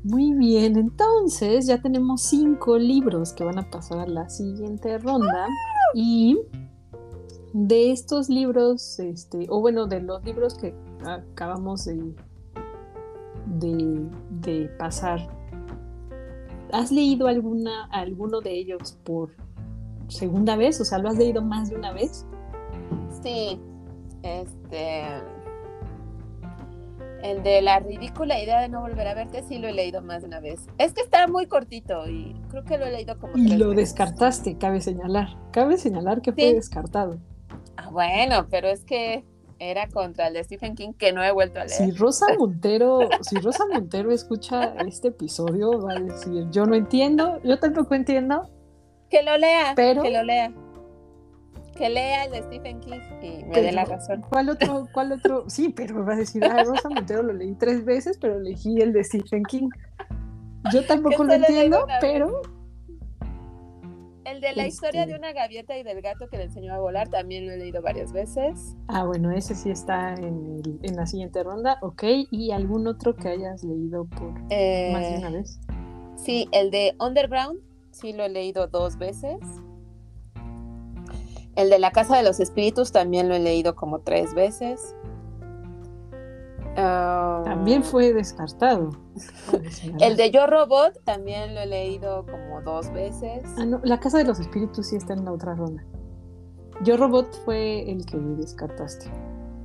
Muy 0.03 0.33
bien, 0.35 0.77
entonces 0.77 1.66
ya 1.66 1.81
tenemos 1.81 2.23
cinco 2.23 2.79
libros 2.79 3.33
que 3.33 3.44
van 3.44 3.59
a 3.59 3.70
pasar 3.70 3.99
a 3.99 4.07
la 4.07 4.29
siguiente 4.31 4.96
ronda 4.99 5.46
y 5.94 6.38
de 7.52 7.90
estos 7.90 8.28
libros, 8.28 8.98
este, 8.98 9.46
o 9.48 9.60
bueno, 9.60 9.86
de 9.86 10.00
los 10.00 10.24
libros 10.24 10.54
que 10.54 10.74
acabamos 11.04 11.84
de, 11.84 12.14
de, 14.40 14.68
pasar, 14.78 15.28
¿has 16.72 16.92
leído 16.92 17.26
alguna, 17.26 17.86
alguno 17.86 18.40
de 18.40 18.52
ellos 18.52 18.96
por 19.04 19.30
segunda 20.08 20.56
vez? 20.56 20.80
O 20.80 20.84
sea, 20.84 20.98
¿lo 20.98 21.08
has 21.08 21.18
leído 21.18 21.42
más 21.42 21.70
de 21.70 21.76
una 21.76 21.92
vez? 21.92 22.26
Sí, 23.22 23.60
este... 24.22 25.04
El 27.22 27.42
de 27.42 27.60
la 27.60 27.80
ridícula 27.80 28.42
idea 28.42 28.62
de 28.62 28.70
no 28.70 28.80
volver 28.80 29.06
a 29.06 29.12
verte, 29.12 29.42
sí 29.42 29.58
lo 29.58 29.68
he 29.68 29.74
leído 29.74 30.00
más 30.00 30.22
de 30.22 30.28
una 30.28 30.40
vez. 30.40 30.66
Es 30.78 30.94
que 30.94 31.02
está 31.02 31.26
muy 31.26 31.44
cortito 31.44 32.08
y 32.08 32.34
creo 32.48 32.64
que 32.64 32.78
lo 32.78 32.86
he 32.86 32.92
leído 32.92 33.18
como. 33.18 33.36
Y 33.36 33.58
lo 33.58 33.72
descartaste, 33.72 34.56
cabe 34.56 34.80
señalar. 34.80 35.36
Cabe 35.50 35.76
señalar 35.76 36.22
que 36.22 36.32
fue 36.32 36.54
descartado. 36.54 37.18
Bueno, 37.90 38.46
pero 38.51 38.68
es 38.68 38.85
que 38.85 39.25
era 39.61 39.88
contra 39.88 40.29
el 40.29 40.35
de 40.35 40.44
Stephen 40.44 40.75
King 40.75 40.94
que 40.94 41.12
no 41.12 41.23
he 41.23 41.31
vuelto 41.31 41.61
a 41.61 41.64
leer. 41.64 41.77
Si 41.77 41.90
Rosa 41.92 42.27
Montero, 42.38 43.01
si 43.20 43.37
Rosa 43.37 43.64
Montero 43.70 44.11
escucha 44.11 44.75
este 44.87 45.09
episodio, 45.09 45.81
va 45.81 45.92
a 45.92 46.01
decir, 46.01 46.49
yo 46.51 46.64
no 46.64 46.75
entiendo, 46.75 47.40
yo 47.44 47.59
tampoco 47.59 47.94
entiendo. 47.94 48.49
Que 49.11 49.23
lo 49.23 49.37
lea, 49.37 49.75
pero... 49.77 50.03
que 50.03 50.11
lo 50.11 50.23
lea. 50.23 50.53
Que 51.77 51.88
lea 51.88 52.25
el 52.25 52.33
de 52.33 52.42
Stephen 52.42 52.81
King 52.81 53.01
y 53.23 53.44
me 53.44 53.62
dé 53.62 53.73
la 53.73 53.85
razón. 53.85 54.23
¿Cuál 54.29 54.51
otro? 54.51 54.87
¿Cuál 54.92 55.12
otro? 55.12 55.49
Sí, 55.49 55.68
pero 55.70 56.05
va 56.05 56.14
a 56.14 56.16
decir, 56.16 56.44
ah, 56.44 56.62
Rosa 56.64 56.88
Montero 56.88 57.23
lo 57.23 57.33
leí 57.33 57.55
tres 57.55 57.85
veces, 57.85 58.18
pero 58.18 58.37
elegí 58.37 58.81
el 58.81 58.92
de 58.92 59.05
Stephen 59.05 59.44
King. 59.44 59.68
Yo 60.73 60.85
tampoco 60.87 61.25
lo 61.25 61.35
entiendo, 61.35 61.87
pero 62.01 62.42
El 64.48 64.55
de 64.57 64.62
la 64.62 64.66
historia 64.66 65.03
Este- 65.03 65.12
de 65.12 65.18
una 65.18 65.33
gaviota 65.33 65.76
y 65.76 65.83
del 65.83 66.00
gato 66.00 66.29
que 66.29 66.38
le 66.38 66.44
enseñó 66.44 66.72
a 66.74 66.79
volar 66.79 67.09
también 67.09 67.46
lo 67.46 67.53
he 67.53 67.59
leído 67.59 67.83
varias 67.83 68.12
veces. 68.12 68.74
Ah, 68.88 69.05
bueno, 69.05 69.31
ese 69.33 69.55
sí 69.55 69.70
está 69.70 70.14
en, 70.14 70.62
el- 70.64 70.79
en 70.83 70.96
la 70.96 71.07
siguiente 71.07 71.42
ronda, 71.42 71.79
ok. 71.83 72.03
¿Y 72.31 72.53
algún 72.53 72.87
otro 72.87 73.14
que 73.14 73.29
hayas 73.29 73.62
leído 73.64 74.07
por 74.07 74.33
más 74.33 74.48
de 74.50 75.14
Eh, 75.14 75.18
una 75.18 75.31
vez? 75.31 75.61
sí, 76.16 76.48
el 76.53 76.70
de 76.70 76.94
Underground, 76.98 77.61
sí 77.90 78.12
lo 78.14 78.24
he 78.24 78.29
leído 78.31 78.66
dos 78.66 78.96
veces. 78.96 79.38
El 81.57 81.68
de 81.68 81.79
la 81.79 81.90
Casa 81.90 82.16
de 82.16 82.22
los 82.22 82.40
Espíritus 82.40 82.92
también 82.92 83.29
lo 83.29 83.35
he 83.35 83.40
leído 83.40 83.74
como 83.74 83.98
tres 84.00 84.35
veces. 84.35 84.94
También 86.74 87.83
fue 87.83 88.12
descartado. 88.12 88.90
El 90.00 90.16
de 90.16 90.30
Yo 90.30 90.46
Robot 90.46 91.02
también 91.04 91.54
lo 91.54 91.61
he 91.61 91.66
leído 91.66 92.24
como 92.26 92.61
dos 92.62 92.90
veces. 92.92 93.42
Ah, 93.59 93.64
no, 93.64 93.80
la 93.83 93.98
Casa 93.98 94.18
de 94.18 94.24
los 94.24 94.40
Espíritus 94.40 94.88
sí 94.88 94.96
está 94.96 95.14
en 95.14 95.24
la 95.24 95.33
otra 95.33 95.54
ronda. 95.54 95.85
Yo 96.83 96.96
Robot 96.96 97.35
fue 97.44 97.90
el 97.90 98.06
que 98.06 98.16
descartaste. 98.16 99.11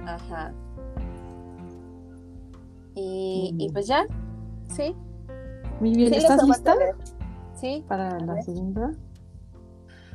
Ajá. 0.06 0.54
Y, 2.96 3.52
bien. 3.56 3.74
pues 3.74 3.88
ya, 3.88 4.06
sí. 4.70 4.96
Muy 5.80 5.94
bien, 5.94 6.10
sí, 6.12 6.18
¿estás 6.20 6.44
lista. 6.44 6.76
Sí. 7.56 7.84
para 7.88 8.20
la 8.20 8.42
segunda? 8.42 8.92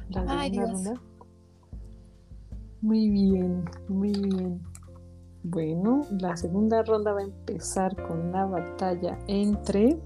La 0.08 0.24
Ay, 0.28 0.50
segunda 0.50 0.72
Dios. 0.72 0.84
ronda. 0.84 1.02
Muy 2.82 3.10
bien, 3.10 3.64
muy 3.88 4.12
bien. 4.12 4.69
Bueno, 5.42 6.06
la 6.10 6.36
segunda 6.36 6.82
ronda 6.82 7.12
va 7.12 7.20
a 7.20 7.24
empezar 7.24 7.96
con 8.06 8.20
una 8.28 8.44
batalla 8.44 9.18
entre 9.26 9.98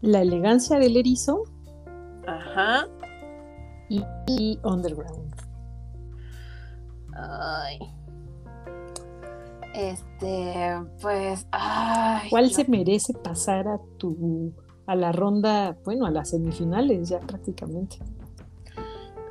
la 0.00 0.20
elegancia 0.20 0.78
del 0.78 0.96
erizo 0.96 1.44
Ajá. 2.26 2.88
y, 3.88 4.04
y 4.26 4.58
Underground. 4.64 5.32
Ay. 7.14 7.78
Este, 9.74 10.82
pues, 11.00 11.46
ay. 11.52 12.28
¿Cuál 12.30 12.44
no. 12.46 12.50
se 12.50 12.64
merece 12.68 13.14
pasar 13.14 13.68
a 13.68 13.78
tu 13.96 14.52
a 14.86 14.96
la 14.96 15.12
ronda, 15.12 15.76
bueno, 15.84 16.06
a 16.06 16.10
las 16.10 16.30
semifinales 16.30 17.08
ya 17.08 17.20
prácticamente? 17.20 17.98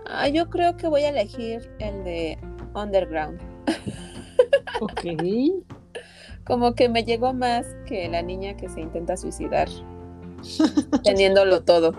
Ah, 0.06 0.28
yo 0.30 0.50
creo 0.50 0.78
que 0.78 0.88
voy 0.88 1.02
a 1.02 1.10
elegir 1.10 1.70
el 1.80 2.04
de 2.04 2.38
Underground. 2.74 3.39
Ok. 4.80 5.06
Como 6.46 6.74
que 6.74 6.90
me 6.90 7.04
llegó 7.04 7.34
más 7.34 7.66
que 7.86 8.08
la 8.10 8.22
niña 8.22 8.56
que 8.58 8.70
se 8.70 8.82
intenta 8.82 9.16
suicidar, 9.18 9.68
teniéndolo 11.04 11.64
todo. 11.64 11.94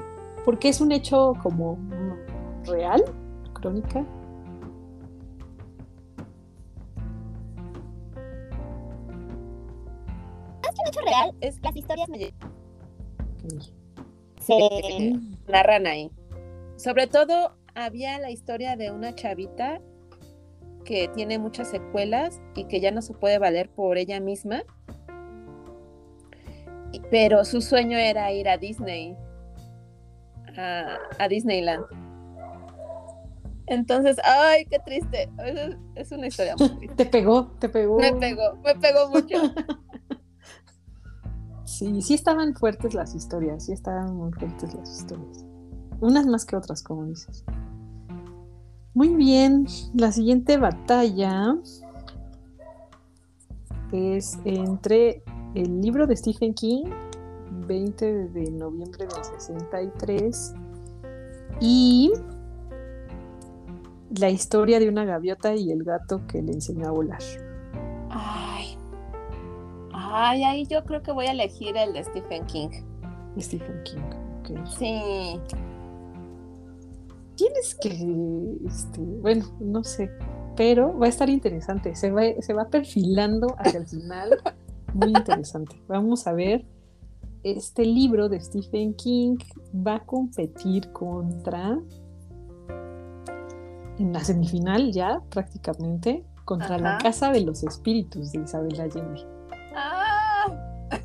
Porque 0.45 0.69
es 0.69 0.81
un 0.81 0.93
hecho 0.93 1.35
como 1.43 1.77
mm, 1.77 2.65
real, 2.65 3.05
crónica. 3.53 4.01
Un 10.81 10.89
hecho 10.89 11.01
real 11.03 11.33
es 11.41 11.61
las 11.63 11.77
historias 11.77 12.09
me 12.09 12.33
se 14.41 15.13
narran 15.47 15.87
ahí. 15.87 16.11
Sobre 16.77 17.07
todo 17.07 17.57
había 17.75 18.19
la 18.19 18.31
historia 18.31 18.77
de 18.77 18.91
una 18.91 19.15
chavita 19.15 19.81
que 20.93 21.09
tiene 21.09 21.39
muchas 21.39 21.71
secuelas 21.71 22.39
y 22.55 22.65
que 22.65 22.79
ya 22.79 22.91
no 22.91 23.01
se 23.01 23.15
puede 23.15 23.39
valer 23.39 23.71
por 23.71 23.97
ella 23.97 24.21
misma. 24.21 24.63
Pero 27.11 27.47
su 27.47 27.63
sueño 27.63 27.97
era 27.97 28.31
ir 28.31 28.47
a 28.47 28.59
Disney, 28.59 29.17
a, 30.55 30.99
a 31.19 31.29
Disneyland. 31.29 31.87
Entonces, 33.69 34.19
ay, 34.23 34.67
qué 34.67 34.81
triste. 34.81 35.31
Es, 35.43 35.77
es 35.95 36.13
una 36.13 36.27
historia 36.27 36.57
muy 36.59 36.69
triste. 36.77 36.95
Te 36.95 37.07
pegó, 37.07 37.53
te 37.59 37.71
pegó. 37.71 37.99
Me 37.99 38.13
pegó, 38.13 38.57
me 38.63 38.75
pegó 38.75 39.09
mucho. 39.09 39.39
Sí, 41.65 42.03
sí 42.03 42.13
estaban 42.15 42.55
fuertes 42.55 42.93
las 42.93 43.15
historias, 43.15 43.65
sí 43.65 43.73
estaban 43.73 44.15
muy 44.15 44.31
fuertes 44.33 44.75
las 44.75 44.89
historias. 45.01 45.45
Unas 46.01 46.27
más 46.27 46.45
que 46.45 46.55
otras, 46.55 46.83
como 46.83 47.07
dices. 47.07 47.45
Muy 48.95 49.09
bien, 49.15 49.67
la 49.95 50.13
siguiente 50.13 50.59
batalla 50.59 51.57
es 53.91 54.39
entre 54.45 55.23
el 55.55 55.81
libro 55.81 56.07
de 56.07 56.15
Stephen 56.15 56.53
King, 56.53 56.85
20 57.67 58.29
de 58.29 58.51
noviembre 58.51 59.07
del 59.07 59.25
63, 59.25 60.55
y 61.61 62.13
la 64.19 64.29
historia 64.29 64.79
de 64.79 64.91
una 64.91 65.07
gaviota 65.07 65.55
y 65.55 65.71
el 65.71 65.85
gato 65.85 66.27
que 66.27 66.43
le 66.43 66.53
enseñó 66.53 66.89
a 66.89 66.91
volar. 66.91 67.23
Ay. 68.11 68.77
Ay, 69.95 70.45
ahí 70.45 70.67
yo 70.67 70.85
creo 70.85 71.03
que 71.03 71.13
voy 71.13 71.27
a 71.27 71.33
elegir 71.33 71.77
el 71.79 71.95
de 71.95 72.05
Stephen 72.05 72.45
King. 72.45 72.69
Stephen 73.39 73.83
King. 73.85 74.03
ok. 74.41 74.67
Sí. 74.79 75.41
Tienes 77.37 77.75
que, 77.75 77.89
este, 78.67 79.01
bueno, 79.01 79.45
no 79.61 79.85
sé, 79.85 80.11
pero 80.57 80.97
va 80.99 81.07
a 81.07 81.09
estar 81.09 81.29
interesante, 81.31 81.95
se 81.95 82.11
va, 82.11 82.23
se 82.41 82.53
va 82.53 82.69
perfilando 82.69 83.55
hacia 83.59 83.81
el 83.81 83.87
final, 83.87 84.39
muy 84.95 85.09
interesante. 85.09 85.81
Vamos 85.89 86.27
a 86.27 86.33
ver, 86.33 86.65
este 87.43 87.85
libro 87.85 88.29
de 88.29 88.41
Stephen 88.41 88.95
King 88.95 89.37
va 89.75 89.97
a 89.97 90.05
competir 90.05 90.93
contra, 90.93 91.79
en 93.99 94.13
la 94.13 94.21
semifinal 94.21 94.93
ya 94.93 95.21
prácticamente, 95.31 96.25
contra 96.45 96.79
la. 96.79 96.99
Casa 96.99 97.31
de 97.33 97.41
los 97.41 97.63
Espíritus 97.63 98.33
de 98.33 98.43
Isabel 98.43 98.81
Allende. 98.81 99.23
¡Ah! 99.75 100.69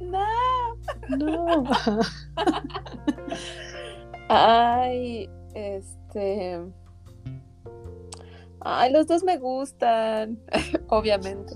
No. 0.00 0.18
No, 1.16 1.64
Ay, 4.28 5.28
este. 5.54 6.60
Ay, 8.60 8.92
los 8.92 9.06
dos 9.06 9.22
me 9.24 9.36
gustan, 9.38 10.38
obviamente. 10.88 11.54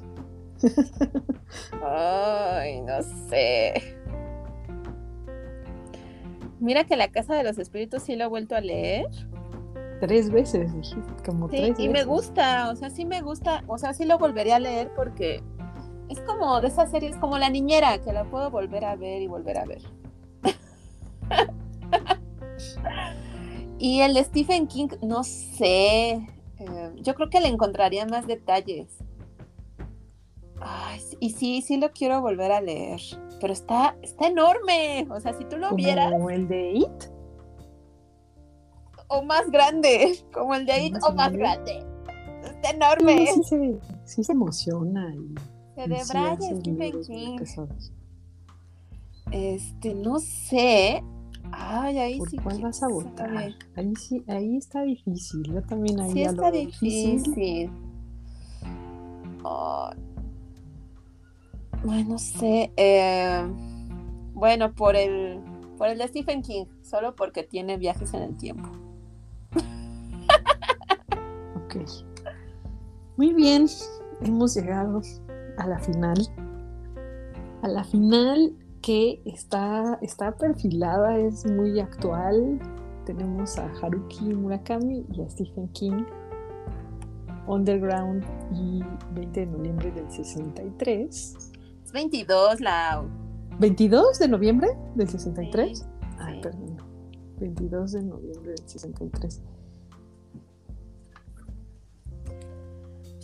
Ay, 1.82 2.80
no 2.82 3.02
sé. 3.28 3.96
Mira 6.60 6.84
que 6.84 6.96
la 6.96 7.08
Casa 7.08 7.34
de 7.34 7.44
los 7.44 7.56
Espíritus 7.58 8.02
sí 8.02 8.16
lo 8.16 8.24
he 8.24 8.28
vuelto 8.28 8.56
a 8.56 8.60
leer. 8.60 9.06
tres 10.00 10.30
veces, 10.30 10.74
dijiste, 10.74 11.00
como 11.24 11.48
Sí, 11.48 11.56
tres 11.56 11.78
y 11.78 11.86
me 11.86 11.92
veces. 11.94 12.06
gusta, 12.08 12.70
o 12.70 12.76
sea, 12.76 12.90
sí 12.90 13.04
me 13.04 13.22
gusta, 13.22 13.62
o 13.68 13.78
sea, 13.78 13.94
sí 13.94 14.04
lo 14.04 14.18
volvería 14.18 14.56
a 14.56 14.60
leer 14.60 14.90
porque 14.94 15.42
es 16.08 16.20
como 16.22 16.60
de 16.60 16.68
esas 16.68 16.90
series, 16.90 17.16
como 17.16 17.38
La 17.38 17.48
Niñera, 17.48 17.98
que 17.98 18.12
la 18.12 18.24
puedo 18.24 18.50
volver 18.50 18.84
a 18.84 18.96
ver 18.96 19.22
y 19.22 19.26
volver 19.28 19.58
a 19.58 19.64
ver. 19.64 19.82
y 23.78 24.00
el 24.00 24.14
de 24.14 24.24
Stephen 24.24 24.66
King, 24.66 24.88
no 25.02 25.22
sé, 25.24 26.10
eh, 26.10 26.92
yo 26.96 27.14
creo 27.14 27.30
que 27.30 27.40
le 27.40 27.48
encontraría 27.48 28.06
más 28.06 28.26
detalles. 28.26 28.88
Ay, 30.60 31.00
y 31.20 31.30
sí, 31.30 31.62
sí 31.62 31.76
lo 31.76 31.92
quiero 31.92 32.20
volver 32.20 32.50
a 32.50 32.60
leer, 32.60 33.00
pero 33.40 33.52
está, 33.52 33.96
está 34.02 34.26
enorme, 34.26 35.06
o 35.10 35.20
sea, 35.20 35.32
si 35.34 35.44
tú 35.44 35.56
lo 35.56 35.72
vieras, 35.74 36.10
Como 36.10 36.30
el 36.30 36.48
de 36.48 36.72
It. 36.72 37.04
o 39.08 39.22
más 39.22 39.48
grande, 39.50 40.18
como 40.32 40.54
el 40.54 40.66
de 40.66 40.86
It, 40.86 40.92
Más 40.94 41.04
o 41.04 41.12
más 41.14 41.32
grande. 41.32 41.74
grande. 41.74 41.88
Está 42.48 42.70
enorme. 42.70 43.26
Sí, 43.26 43.42
se, 43.44 43.78
sí 44.04 44.24
se 44.24 44.32
emociona 44.32 45.14
y, 45.14 45.34
Se 45.76 45.84
y 45.94 45.96
sí 45.96 46.04
Stephen 46.04 47.02
King. 47.02 47.38
Este, 49.30 49.94
no 49.94 50.18
sé. 50.18 51.02
Ay, 51.52 51.98
ahí 51.98 52.18
¿Por 52.18 52.30
sí. 52.30 52.36
cuál 52.38 52.60
vas 52.60 52.82
a 52.82 52.88
votar? 52.88 53.54
Ahí 53.76 53.96
sí, 53.96 54.22
ahí 54.28 54.56
está 54.56 54.82
difícil. 54.82 55.42
Yo 55.52 55.62
también 55.62 56.00
ahí 56.00 56.12
Sí 56.12 56.20
ya 56.20 56.30
está 56.30 56.50
lo 56.50 56.56
difícil. 56.56 57.70
Ay. 59.44 59.98
Ay, 61.88 62.04
no 62.04 62.18
sé. 62.18 62.72
eh, 62.76 63.46
bueno, 64.34 64.72
por 64.72 64.96
el, 64.96 65.40
por 65.76 65.88
el 65.88 65.98
de 65.98 66.08
Stephen 66.08 66.42
King, 66.42 66.66
solo 66.82 67.14
porque 67.14 67.42
tiene 67.42 67.76
viajes 67.76 68.12
en 68.14 68.22
el 68.22 68.36
tiempo. 68.36 68.68
Ok. 71.64 71.76
Muy 73.16 73.32
bien, 73.34 73.66
hemos 74.22 74.54
llegado 74.54 75.02
a 75.58 75.66
la 75.66 75.78
final. 75.78 76.16
A 77.62 77.68
la 77.68 77.82
final 77.84 78.52
que 78.82 79.20
está, 79.24 79.98
está 80.02 80.36
perfilada, 80.36 81.18
es 81.18 81.44
muy 81.50 81.80
actual. 81.80 82.58
Tenemos 83.04 83.58
a 83.58 83.70
Haruki 83.80 84.34
Murakami 84.34 85.04
y 85.12 85.22
a 85.22 85.28
Stephen 85.28 85.68
King. 85.68 86.04
Underground 87.46 88.24
y 88.54 88.82
20 89.14 89.40
de 89.40 89.46
noviembre 89.46 89.90
del 89.90 90.10
63. 90.10 91.08
Es 91.84 91.92
22, 91.92 92.60
Lau. 92.60 93.08
22 93.58 94.18
de 94.18 94.28
noviembre 94.28 94.68
del 94.94 95.08
63. 95.08 95.78
Sí, 95.78 95.84
Ay, 96.18 96.34
sí. 96.34 96.40
perdón. 96.42 96.76
22 97.40 97.92
de 97.92 98.02
noviembre 98.02 98.50
del 98.50 98.68
63. 98.68 99.42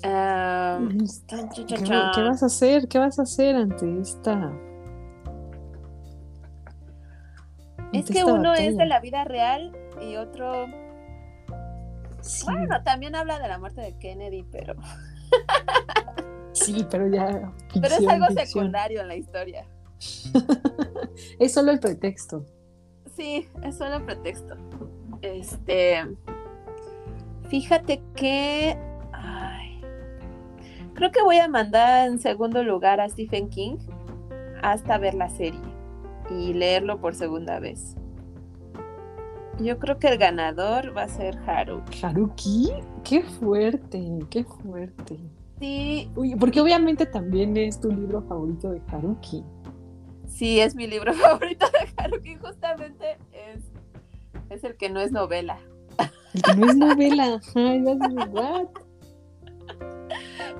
Ah, 0.06 0.80
¿Qué, 1.54 1.64
qué 1.66 2.20
vas 2.22 2.42
a 2.42 2.46
hacer? 2.46 2.88
¿Qué 2.88 2.98
vas 2.98 3.18
a 3.18 3.22
hacer 3.22 3.56
ante 3.56 4.00
esta? 4.00 4.52
Es 7.98 8.10
que 8.10 8.24
uno 8.24 8.54
es 8.54 8.76
de 8.76 8.86
la 8.86 9.00
vida 9.00 9.24
real 9.24 9.76
y 10.00 10.16
otro, 10.16 10.66
Sí, 12.24 12.46
bueno, 12.46 12.82
también 12.82 13.14
habla 13.14 13.38
de 13.38 13.48
la 13.48 13.58
muerte 13.58 13.82
de 13.82 13.98
Kennedy, 13.98 14.46
pero, 14.50 14.74
sí, 16.52 16.86
pero 16.90 17.06
ya. 17.06 17.52
pero 17.74 17.86
es 17.86 18.08
algo 18.08 18.26
ficción. 18.28 18.46
secundario 18.46 19.02
en 19.02 19.08
la 19.08 19.16
historia. 19.16 19.66
Es 21.38 21.52
solo 21.54 21.70
el 21.70 21.78
pretexto. 21.78 22.44
Sí, 23.14 23.48
es 23.62 23.76
solo 23.76 24.04
pretexto. 24.04 24.56
Este, 25.22 26.02
fíjate 27.48 28.02
que, 28.16 28.76
ay, 29.12 29.80
creo 30.94 31.12
que 31.12 31.22
voy 31.22 31.38
a 31.38 31.46
mandar 31.46 32.08
en 32.08 32.18
segundo 32.18 32.64
lugar 32.64 33.00
a 33.00 33.08
Stephen 33.08 33.48
King 33.48 33.76
hasta 34.62 34.98
ver 34.98 35.14
la 35.14 35.28
serie 35.28 35.73
y 36.30 36.52
leerlo 36.54 37.00
por 37.00 37.14
segunda 37.14 37.58
vez. 37.60 37.96
Yo 39.60 39.78
creo 39.78 39.98
que 39.98 40.08
el 40.08 40.18
ganador 40.18 40.96
va 40.96 41.04
a 41.04 41.08
ser 41.08 41.38
Haruki. 41.46 42.04
Haruki, 42.04 42.72
qué 43.04 43.22
fuerte, 43.22 44.18
qué 44.30 44.44
fuerte. 44.44 45.18
Sí, 45.60 46.10
Uy, 46.16 46.34
porque 46.34 46.60
obviamente 46.60 47.06
también 47.06 47.56
es 47.56 47.80
tu 47.80 47.88
libro 47.90 48.22
favorito 48.22 48.70
de 48.70 48.82
Haruki. 48.88 49.44
sí, 50.26 50.58
es 50.58 50.74
mi 50.74 50.86
libro 50.88 51.12
favorito 51.14 51.66
de 51.66 52.02
Haruki, 52.02 52.34
justamente 52.36 53.16
es, 53.32 53.62
es 54.50 54.64
el 54.64 54.76
que 54.76 54.90
no 54.90 55.00
es 55.00 55.12
novela. 55.12 55.58
El 56.34 56.42
que 56.42 56.56
no 56.56 56.66
es 56.68 56.76
novela. 56.76 57.40
Ay, 57.54 57.80
what? 58.32 58.66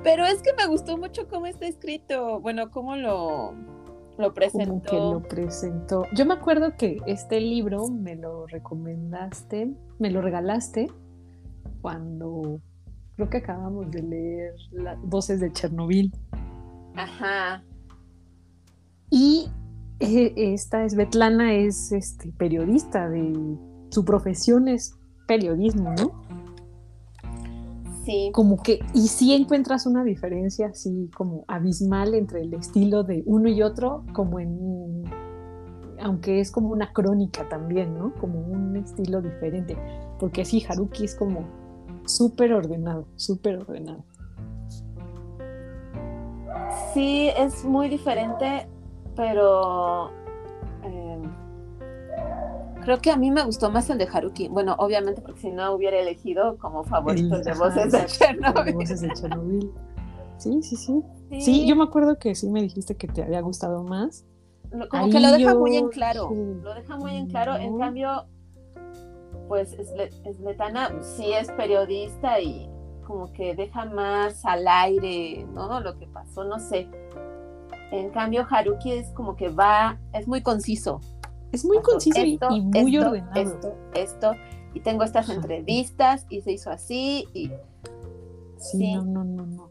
Pero 0.05 0.25
es 0.25 0.41
que 0.43 0.53
me 0.53 0.67
gustó 0.67 0.97
mucho 0.97 1.27
cómo 1.29 1.47
está 1.47 1.67
escrito, 1.67 2.39
bueno, 2.41 2.71
cómo 2.71 2.95
lo, 2.95 3.55
lo 4.19 4.35
presentó. 4.35 4.69
Como 4.69 4.83
que 4.83 4.97
lo 4.97 5.23
presentó. 5.23 6.07
Yo 6.15 6.27
me 6.27 6.35
acuerdo 6.35 6.77
que 6.77 6.99
este 7.07 7.41
libro 7.41 7.89
me 7.89 8.17
lo 8.17 8.47
recomendaste, 8.47 9.75
me 9.99 10.11
lo 10.11 10.21
regalaste 10.21 10.91
cuando 11.83 12.61
creo 13.17 13.31
que 13.31 13.39
acabamos 13.39 13.91
de 13.91 14.03
leer 14.03 14.55
las 14.73 15.01
voces 15.03 15.41
de 15.41 15.53
Chernobyl. 15.53 16.13
Ajá. 16.97 17.63
Y 19.11 19.49
eh, 20.01 20.33
esta 20.37 20.89
Svetlana 20.89 21.55
es 21.55 21.93
este, 21.93 22.33
periodista, 22.33 23.09
de 23.09 23.59
su 23.91 24.05
profesión 24.05 24.69
es 24.69 24.97
periodismo, 25.27 25.95
¿no? 25.95 26.44
Sí, 28.05 28.31
Como 28.35 28.63
que, 28.63 28.81
y 28.93 29.09
sí 29.09 29.33
encuentras 29.33 29.87
una 29.87 30.05
diferencia 30.05 30.67
así 30.67 31.11
como 31.17 31.45
abismal 31.49 32.15
entre 32.15 32.43
el 32.43 32.53
estilo 32.55 33.03
de 33.03 33.23
uno 33.25 33.49
y 33.49 33.63
otro, 33.63 34.05
como 34.13 34.41
en, 34.41 35.05
aunque 36.01 36.41
es 36.41 36.51
como 36.51 36.69
una 36.69 36.93
crónica 36.93 37.49
también, 37.49 37.97
¿no? 37.99 38.13
Como 38.21 38.41
un 38.41 38.77
estilo 38.77 39.23
diferente, 39.23 39.77
porque 40.19 40.45
sí, 40.45 40.63
Haruki 40.69 41.05
es 41.05 41.15
como 41.15 41.47
súper 42.05 42.53
ordenado, 42.53 43.07
súper 43.17 43.59
ordenado. 43.59 44.05
sí, 46.93 47.31
es 47.37 47.65
muy 47.65 47.89
diferente, 47.89 48.69
pero 49.17 50.11
creo 52.85 52.99
que 53.01 53.11
a 53.11 53.17
mí 53.17 53.31
me 53.31 53.45
gustó 53.45 53.71
más 53.71 53.89
el 53.91 53.99
de 53.99 54.09
Haruki. 54.11 54.49
Bueno, 54.49 54.75
obviamente 54.79 55.21
porque 55.21 55.41
si 55.41 55.51
no 55.51 55.73
hubiera 55.73 55.99
elegido 55.99 56.59
como 56.59 56.85
favorito 56.85 57.37
el 57.37 57.45
de 57.45 57.53
voces 57.55 57.93
de 57.93 58.07
Chernobyl. 58.07 58.75
voces 58.75 59.01
de 59.01 59.11
Chernobyl. 59.11 59.73
Sí, 60.39 60.63
sí, 60.63 60.77
sí. 60.77 61.03
Sí, 61.41 61.67
yo 61.67 61.77
me 61.77 61.85
acuerdo 61.85 62.19
que 62.19 62.35
sí 62.35 62.49
me 62.51 62.63
dijiste 62.63 62.97
que 62.97 63.09
te 63.09 63.23
había 63.23 63.41
gustado 63.41 63.83
más. 63.83 64.25
Como 64.71 65.05
Ahí 65.05 65.11
que 65.11 65.21
lo 65.21 65.31
deja 65.33 65.53
yo 65.53 65.59
muy 65.59 65.77
en 65.77 65.89
claro. 65.89 66.31
Lo 66.31 66.75
deja 66.75 66.97
muy 66.97 67.17
en 67.17 67.29
claro. 67.29 67.57
En 67.57 67.79
cambio, 67.79 68.27
pues 69.49 69.77
Sletana 70.37 70.91
sí 71.03 71.33
es 71.33 71.51
periodista 71.53 72.41
y 72.41 72.69
como 73.07 73.33
que 73.33 73.55
deja 73.55 73.85
más 73.85 74.45
al 74.45 74.67
aire, 74.67 75.47
¿no? 75.53 75.81
Lo 75.81 75.99
que 75.99 76.07
pasó, 76.07 76.45
no 76.45 76.59
sé. 76.59 76.89
En 77.91 78.11
cambio, 78.11 78.47
Haruki 78.49 78.93
es 78.93 79.11
como 79.11 79.37
que 79.37 79.49
va, 79.49 79.99
es 80.13 80.27
muy 80.27 80.43
conciso. 80.43 81.01
Es 81.55 81.65
muy 81.65 81.81
conciso 81.83 82.25
y- 82.25 82.35
esto, 82.35 82.49
y 82.51 82.61
muy 82.61 82.97
esto, 82.97 83.09
ordenado. 83.09 83.41
Esto, 83.41 83.75
esto, 83.95 84.33
y 84.75 84.81
tengo 84.81 85.05
estas 85.05 85.27
Ajá. 85.31 85.35
entrevistas 85.41 86.27
y 86.29 86.41
se 86.43 86.53
hizo 86.53 86.71
así 86.71 87.27
y 87.33 87.51
Sí, 88.59 88.79
Sí. 88.79 88.95
no, 88.95 89.05
no, 89.05 89.25
no, 89.25 89.47
no. 89.47 89.69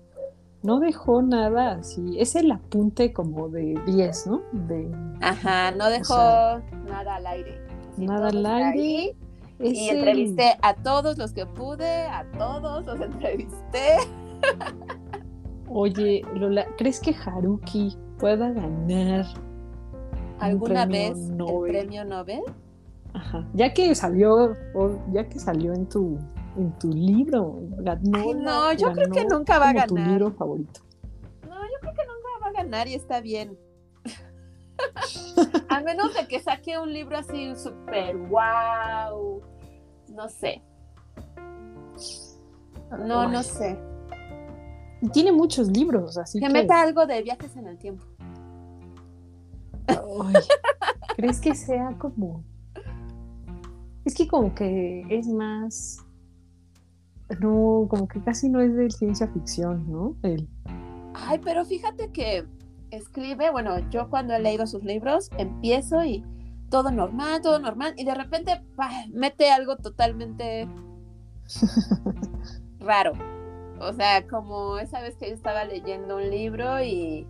No 0.61 0.79
dejó 0.79 1.21
nada 1.21 1.71
así. 1.73 2.15
Es 2.19 2.35
el 2.35 2.51
apunte 2.51 3.11
como 3.11 3.49
de 3.49 3.73
10, 3.87 4.27
¿no? 4.27 4.41
De 4.53 4.89
ajá, 5.19 5.71
no 5.71 5.89
dejó 5.89 6.13
sea, 6.15 6.63
nada 6.85 7.15
al 7.15 7.27
aire. 7.27 7.59
Así, 7.91 8.05
nada 8.05 8.29
al 8.29 8.45
aire. 8.45 9.15
Y 9.59 9.89
el- 9.89 9.97
entrevisté 9.97 10.57
a 10.61 10.73
todos 10.75 11.17
los 11.17 11.33
que 11.33 11.45
pude, 11.45 12.05
a 12.05 12.25
todos 12.37 12.85
los 12.85 13.01
entrevisté. 13.01 13.97
Oye, 15.69 16.21
Lola, 16.35 16.65
¿crees 16.77 16.99
que 16.99 17.13
Haruki 17.15 17.97
pueda 18.19 18.49
ganar 18.51 19.25
¿Alguna 20.39 20.85
vez 20.85 21.15
Nobel? 21.17 21.75
el 21.75 21.81
premio 21.81 22.05
Nobel? 22.05 22.41
Ajá. 23.13 23.47
Ya 23.53 23.73
que 23.73 23.93
salió, 23.95 24.53
ya 25.11 25.27
que 25.29 25.39
salió 25.39 25.73
en 25.73 25.87
tu, 25.87 26.17
en 26.57 26.71
tu 26.79 26.89
libro, 26.91 27.59
ganó 27.77 28.17
Ay, 28.17 28.33
la- 28.33 28.41
no, 28.41 28.73
yo 28.73 28.91
creo 28.93 29.09
que 29.09 29.25
nunca 29.25 29.59
va 29.59 29.69
a 29.69 29.73
como 29.73 29.85
tu 29.87 29.95
ganar. 29.95 30.09
libro 30.11 30.31
favorito. 30.31 30.81
No, 31.47 31.55
yo 31.55 31.79
creo 31.81 31.93
que 31.93 32.01
nunca 32.05 32.29
va 32.43 32.47
a 32.47 32.51
ganar 32.63 32.87
y 32.87 32.95
está 32.95 33.21
bien. 33.21 33.57
a 35.69 35.81
menos 35.81 36.13
de 36.13 36.27
que 36.27 36.39
saque 36.39 36.77
un 36.79 36.91
libro 36.91 37.17
así 37.17 37.55
súper 37.55 38.17
wow. 38.17 39.41
No 40.09 40.27
sé. 40.27 40.61
No, 43.05 43.27
no 43.29 43.43
sé. 43.43 43.77
Tiene 45.11 45.31
muchos 45.31 45.67
libros, 45.69 46.17
así 46.17 46.39
Que 46.39 46.47
que. 46.47 46.53
meta 46.53 46.81
algo 46.81 47.05
de 47.05 47.21
viajes 47.23 47.55
en 47.57 47.67
el 47.67 47.77
tiempo. 47.77 48.05
Ay, 50.21 50.33
¿Crees 51.15 51.39
que 51.39 51.55
sea 51.55 51.95
como.? 51.97 52.43
Es 54.05 54.15
que 54.15 54.27
como 54.27 54.53
que 54.53 55.05
es 55.09 55.27
más. 55.27 55.97
No, 57.39 57.87
como 57.89 58.07
que 58.07 58.21
casi 58.21 58.49
no 58.49 58.59
es 58.61 58.75
de 58.75 58.91
ciencia 58.91 59.27
ficción, 59.27 59.89
¿no? 59.91 60.15
El- 60.23 60.47
Ay, 61.15 61.39
pero 61.43 61.63
fíjate 61.65 62.11
que 62.11 62.45
escribe, 62.91 63.49
bueno, 63.51 63.79
yo 63.89 64.09
cuando 64.09 64.33
he 64.33 64.39
leído 64.39 64.67
sus 64.67 64.83
libros 64.83 65.29
empiezo 65.37 66.03
y 66.03 66.23
todo 66.69 66.91
normal, 66.91 67.41
todo 67.41 67.59
normal, 67.59 67.93
y 67.97 68.03
de 68.03 68.13
repente 68.13 68.61
mete 69.13 69.49
algo 69.51 69.77
totalmente 69.77 70.67
raro. 72.79 73.13
O 73.79 73.93
sea, 73.93 74.25
como 74.27 74.77
esa 74.77 75.01
vez 75.01 75.15
que 75.17 75.29
yo 75.29 75.33
estaba 75.33 75.65
leyendo 75.65 76.17
un 76.17 76.29
libro 76.29 76.81
y, 76.83 77.27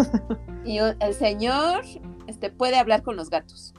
y 0.64 0.78
el 0.78 1.14
señor 1.14 1.82
este, 2.30 2.50
puede 2.50 2.78
hablar 2.78 3.02
con 3.02 3.16
los 3.16 3.28
gatos. 3.28 3.74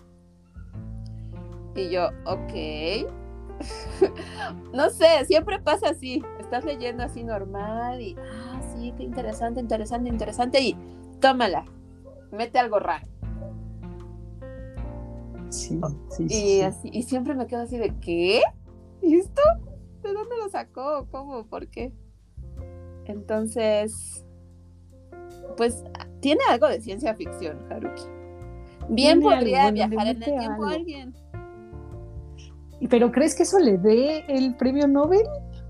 Y 1.75 1.89
yo, 1.89 2.09
ok. 2.25 2.53
no 4.73 4.89
sé, 4.89 5.25
siempre 5.25 5.59
pasa 5.59 5.89
así. 5.89 6.21
Estás 6.39 6.65
leyendo 6.65 7.03
así 7.03 7.23
normal 7.23 8.01
y, 8.01 8.15
ah, 8.19 8.61
sí, 8.75 8.93
qué 8.97 9.03
interesante, 9.03 9.59
interesante, 9.59 10.09
interesante. 10.09 10.61
Y 10.61 10.77
tómala, 11.19 11.65
mete 12.31 12.59
algo 12.59 12.79
raro. 12.79 13.07
Sí, 15.49 15.79
sí, 16.09 16.15
sí. 16.17 16.23
Y, 16.25 16.29
sí. 16.29 16.61
así, 16.61 16.89
y 16.91 17.03
siempre 17.03 17.35
me 17.35 17.47
quedo 17.47 17.61
así 17.61 17.77
de, 17.77 17.95
¿qué? 17.99 18.41
¿Y 19.01 19.15
esto? 19.15 19.41
¿De 20.03 20.13
dónde 20.13 20.37
lo 20.37 20.49
sacó? 20.49 21.07
¿Cómo? 21.09 21.45
¿Por 21.45 21.67
qué? 21.67 21.93
Entonces, 23.05 24.25
pues 25.57 25.83
tiene 26.21 26.41
algo 26.49 26.67
de 26.67 26.81
ciencia 26.81 27.15
ficción, 27.15 27.59
Haruki. 27.71 28.20
Bien 28.95 29.21
podría 29.21 29.63
algo, 29.67 29.73
viajar 29.75 30.07
en 30.07 30.17
el 30.17 30.23
tiempo 30.23 30.65
a 30.65 30.71
alguien. 30.73 31.13
¿Y 32.79 32.87
¿Pero 32.87 33.11
crees 33.11 33.35
que 33.35 33.43
eso 33.43 33.59
le 33.59 33.77
dé 33.77 34.25
el 34.27 34.55
premio 34.57 34.87
Nobel? 34.87 35.21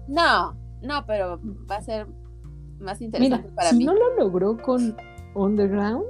No, 0.08 0.56
no, 0.82 1.06
pero 1.06 1.40
va 1.70 1.76
a 1.78 1.82
ser 1.82 2.08
más 2.80 3.02
interesante 3.02 3.44
Mira, 3.48 3.56
para 3.56 3.70
si 3.70 3.78
mí. 3.78 3.86
no 3.86 3.94
lo 3.94 4.16
logró 4.18 4.58
con 4.58 4.96
Underground, 5.36 6.06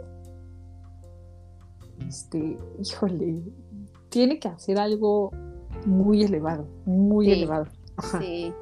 este, 2.07 2.57
híjole, 2.79 3.41
tiene 4.09 4.39
que 4.39 4.47
hacer 4.47 4.79
algo 4.79 5.31
muy 5.85 6.23
elevado, 6.23 6.67
muy 6.85 7.25
Sí. 7.25 7.31
elevado. 7.33 7.65
Ajá. 7.97 8.19
Sí, 8.19 8.53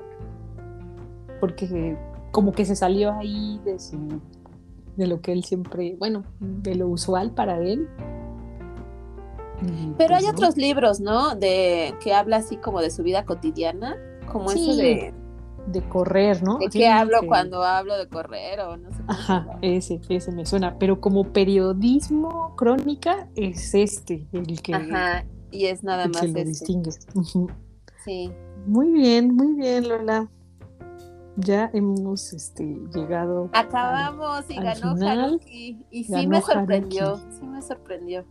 porque 1.40 1.98
como 2.32 2.52
que 2.52 2.66
se 2.66 2.76
salió 2.76 3.12
ahí 3.14 3.60
de 3.64 3.80
su 3.80 3.98
de 4.98 5.08
lo 5.08 5.22
que 5.22 5.32
él 5.32 5.44
siempre, 5.46 5.96
bueno, 5.98 6.24
de 6.40 6.76
lo 6.76 6.90
usual 6.90 7.32
para 7.32 7.60
él. 7.60 7.88
Pero 9.62 9.96
pues, 9.98 10.12
hay 10.12 10.24
¿no? 10.26 10.32
otros 10.32 10.58
libros, 10.58 11.00
¿no? 11.00 11.36
De 11.36 11.94
que 12.02 12.14
habla 12.14 12.38
así 12.38 12.58
como 12.58 12.82
de 12.82 12.90
su 12.92 13.04
vida 13.04 13.26
cotidiana, 13.26 13.98
como 14.32 14.50
Sí, 14.50 14.70
ese 14.72 14.82
de 14.82 15.14
de 15.68 15.88
correr, 15.88 16.42
¿no? 16.42 16.58
¿de 16.58 16.72
Sí, 16.72 16.80
qué 16.80 16.88
hablo 16.88 17.20
que- 17.22 17.28
cuando 17.28 17.62
hablo 17.64 17.96
de 17.98 18.08
correr 18.08 18.60
o 18.62 18.76
no 18.78 18.90
sé 18.92 19.04
Ajá, 19.08 19.46
ese, 19.62 20.00
ese 20.10 20.32
me 20.32 20.46
suena. 20.46 20.80
Pero 20.80 21.00
como 21.00 21.26
periodismo, 21.32 22.56
crónica, 22.56 23.28
es 23.36 23.76
este 23.76 24.28
el 24.32 24.62
que, 24.64 24.74
Ajá, 24.74 25.26
y 25.52 25.66
es 25.66 25.84
nada 25.84 26.06
el 26.06 26.12
más 26.12 26.22
que 26.22 26.28
lo 26.30 26.38
este. 26.40 26.50
distingue. 26.50 26.90
Ujú. 27.14 27.50
Sí. 28.04 28.32
Muy 28.66 28.92
bien, 28.94 29.36
muy 29.36 29.54
bien, 29.54 29.88
Lola. 29.90 30.28
Ya 31.36 31.70
hemos 31.74 32.34
este, 32.34 32.64
llegado. 32.94 33.50
al- 33.54 33.66
Acabamos 33.66 34.46
y 34.50 34.56
ganó 34.56 34.96
Haruki. 35.08 35.86
Y 35.92 36.04
sí 36.06 36.12
ganó 36.12 36.30
me 36.30 36.42
sorprendió, 36.42 37.06
Haruki. 37.16 37.32
sí 37.40 37.46
me 37.48 37.62
sorprendió. 37.62 38.26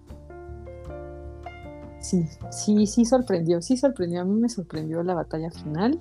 Sí, 2.00 2.26
sí, 2.50 2.86
sí 2.86 3.04
sorprendió, 3.04 3.60
sí 3.60 3.76
sorprendió. 3.76 4.20
A 4.20 4.24
mí 4.24 4.38
me 4.40 4.48
sorprendió 4.48 5.02
la 5.02 5.14
batalla 5.14 5.50
final, 5.50 5.98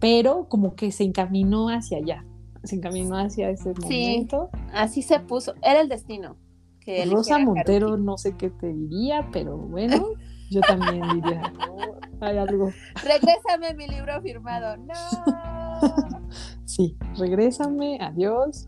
pero 0.00 0.48
como 0.48 0.74
que 0.74 0.92
se 0.92 1.04
encaminó 1.04 1.68
hacia 1.68 1.98
allá, 1.98 2.24
se 2.62 2.76
encaminó 2.76 3.16
hacia 3.16 3.50
ese 3.50 3.72
Sí, 3.74 3.82
momento. 3.82 4.50
Así 4.72 5.02
se 5.02 5.20
puso, 5.20 5.54
era 5.62 5.80
el 5.80 5.88
destino. 5.88 6.36
Que 6.80 7.04
Rosa 7.06 7.38
Montero 7.38 7.96
no 7.96 8.16
sé 8.16 8.36
qué 8.36 8.48
te 8.50 8.72
diría, 8.72 9.28
pero 9.32 9.56
bueno, 9.56 10.04
yo 10.50 10.60
también 10.60 11.02
diría, 11.14 11.52
no, 11.58 11.76
hay 12.20 12.38
algo. 12.38 12.70
Regrésame 13.02 13.74
mi 13.76 13.88
libro 13.88 14.20
firmado. 14.22 14.76
No. 14.76 14.94
Sí, 16.64 16.96
regrésame, 17.16 17.98
adiós. 18.00 18.66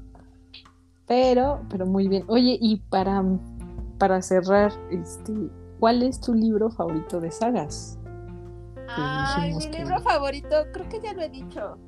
Pero, 1.06 1.60
pero 1.68 1.84
muy 1.84 2.06
bien. 2.06 2.24
Oye, 2.28 2.56
y 2.60 2.76
para, 2.76 3.22
para 3.98 4.22
cerrar, 4.22 4.72
este, 4.90 5.32
¿cuál 5.78 6.02
es 6.02 6.20
tu 6.20 6.34
libro 6.34 6.70
favorito 6.70 7.20
de 7.20 7.30
sagas? 7.30 7.98
Ay, 8.88 9.54
mi 9.54 9.68
que- 9.70 9.78
libro 9.78 10.00
favorito, 10.00 10.56
creo 10.72 10.88
que 10.88 11.00
ya 11.00 11.12
lo 11.12 11.22
he 11.22 11.28
dicho. 11.28 11.78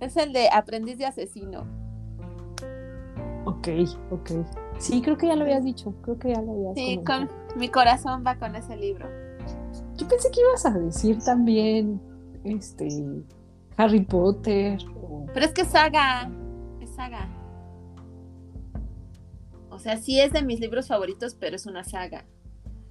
Es 0.00 0.16
el 0.16 0.32
de 0.32 0.48
Aprendiz 0.52 0.98
de 0.98 1.06
Asesino. 1.06 1.64
Ok, 3.44 3.68
ok. 4.10 4.30
Sí, 4.78 5.00
creo 5.02 5.16
que 5.16 5.26
ya 5.28 5.36
lo 5.36 5.44
habías 5.44 5.64
dicho, 5.64 5.94
creo 6.02 6.18
que 6.18 6.34
ya 6.34 6.42
lo 6.42 6.52
habías 6.52 6.74
Sí, 6.74 6.96
comentado. 7.04 7.28
con 7.48 7.58
mi 7.58 7.68
corazón 7.68 8.22
va 8.26 8.36
con 8.38 8.54
ese 8.56 8.76
libro. 8.76 9.06
Yo 9.96 10.06
pensé 10.06 10.30
que 10.30 10.40
ibas 10.40 10.66
a 10.66 10.70
decir 10.70 11.18
también, 11.24 12.00
este, 12.44 12.88
Harry 13.76 14.00
Potter. 14.04 14.78
o- 15.02 15.26
Pero 15.32 15.46
es 15.46 15.52
que 15.52 15.64
saga, 15.64 16.30
es 16.80 16.90
saga. 16.90 17.28
O 19.70 19.78
sea, 19.78 19.96
sí 19.96 20.20
es 20.20 20.32
de 20.32 20.42
mis 20.42 20.60
libros 20.60 20.88
favoritos, 20.88 21.34
pero 21.34 21.56
es 21.56 21.66
una 21.66 21.84
saga. 21.84 22.24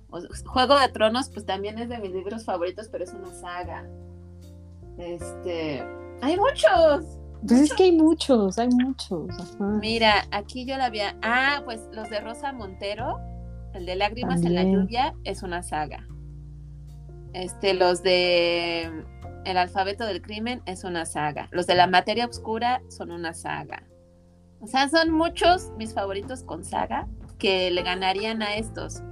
O- 0.10 0.22
Juego 0.46 0.80
de 0.80 0.88
Tronos, 0.90 1.30
pues 1.30 1.46
también 1.46 1.78
es 1.80 1.90
de 1.90 2.00
mis 2.00 2.12
libros 2.12 2.46
favoritos, 2.46 2.88
pero 2.90 3.04
es 3.04 3.14
una 3.14 3.34
saga. 3.34 3.86
Este, 4.98 5.84
hay 6.22 6.38
muchos. 6.38 7.18
Pues 7.48 7.62
es 7.62 7.74
que 7.74 7.84
hay 7.84 7.92
muchos, 7.92 8.58
hay 8.58 8.70
muchos. 8.70 9.30
ajá. 9.40 9.66
Mira, 9.80 10.24
aquí 10.32 10.66
yo 10.66 10.76
la 10.78 10.86
había. 10.86 11.16
Ah, 11.22 11.62
pues 11.66 11.88
los 11.94 12.10
de 12.10 12.20
Rosa 12.20 12.52
Montero, 12.52 13.20
el 13.74 13.86
de 13.86 13.96
Lágrimas 13.96 14.42
en 14.44 14.56
la 14.56 14.64
lluvia, 14.64 15.14
es 15.24 15.44
una 15.44 15.62
saga. 15.62 16.08
Este, 17.34 17.74
los 17.76 18.02
de 18.02 18.84
El 19.46 19.58
alfabeto 19.58 20.06
del 20.06 20.22
crimen 20.22 20.62
es 20.66 20.84
una 20.84 21.06
saga. 21.06 21.48
Los 21.52 21.68
de 21.68 21.76
la 21.76 21.86
materia 21.88 22.26
oscura 22.26 22.82
son 22.90 23.12
una 23.12 23.34
saga. 23.34 23.84
O 24.60 24.66
sea, 24.68 24.90
son 24.90 25.12
muchos 25.12 25.72
mis 25.78 25.94
favoritos 25.94 26.42
con 26.44 26.64
saga 26.66 27.08
que 27.38 27.70
le 27.70 27.84
ganarían 27.84 28.42
a 28.42 28.56
estos. 28.56 29.04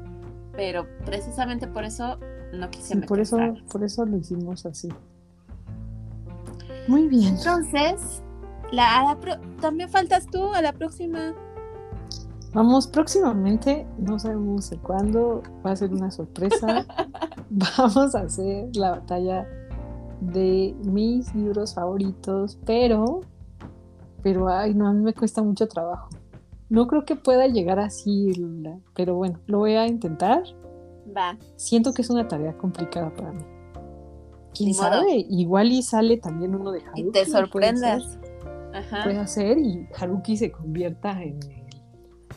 Pero 0.55 0.85
precisamente 1.05 1.67
por 1.67 1.83
eso 1.83 2.17
no 2.53 2.69
quise 2.69 2.87
Sí, 2.89 2.95
meter 2.95 3.07
por 3.07 3.19
eso, 3.19 3.37
por 3.71 3.83
eso 3.83 4.05
lo 4.05 4.17
hicimos 4.17 4.65
así. 4.65 4.89
Muy 6.87 7.07
bien. 7.07 7.35
Entonces, 7.35 8.21
la, 8.71 8.99
a 8.99 9.03
la 9.05 9.19
pro- 9.19 9.39
también 9.59 9.89
faltas 9.89 10.25
tú 10.27 10.53
a 10.53 10.61
la 10.61 10.71
próxima. 10.73 11.33
Vamos 12.53 12.87
próximamente, 12.87 13.85
no 13.97 14.17
sabemos 14.17 14.69
de 14.69 14.77
cuándo, 14.77 15.43
va 15.65 15.71
a 15.71 15.75
ser 15.75 15.91
una 15.93 16.09
sorpresa. 16.11 16.85
Vamos 17.49 18.15
a 18.15 18.19
hacer 18.21 18.69
la 18.75 18.91
batalla 18.91 19.45
de 20.21 20.73
mis 20.83 21.33
libros 21.35 21.73
favoritos, 21.73 22.57
pero, 22.65 23.21
pero, 24.23 24.47
ay, 24.47 24.73
no, 24.73 24.87
a 24.87 24.93
mí 24.93 25.03
me 25.03 25.13
cuesta 25.13 25.41
mucho 25.43 25.67
trabajo. 25.67 26.09
No 26.69 26.87
creo 26.87 27.05
que 27.05 27.15
pueda 27.15 27.47
llegar 27.47 27.79
así, 27.79 28.33
Lula, 28.33 28.79
pero 28.95 29.15
bueno, 29.15 29.39
lo 29.45 29.59
voy 29.59 29.75
a 29.75 29.85
intentar. 29.87 30.43
Va. 31.15 31.37
Siento 31.55 31.93
que 31.93 32.01
es 32.01 32.09
una 32.09 32.27
tarea 32.27 32.57
complicada 32.57 33.13
para 33.13 33.31
mí. 33.31 33.43
¿Quién 34.55 34.69
modo. 34.71 34.79
sabe? 34.79 35.25
Igual 35.29 35.71
y 35.71 35.83
sale 35.83 36.17
también 36.17 36.55
uno 36.55 36.71
de 36.71 36.81
Haruki. 36.81 37.01
Y 37.01 37.11
te 37.11 37.25
sorprendas. 37.25 38.17
Ajá. 38.73 39.03
Puede 39.03 39.27
ser 39.27 39.57
y 39.57 39.87
Haruki 39.97 40.37
se 40.37 40.51
convierta 40.51 41.21
en 41.21 41.39
el, 41.43 41.65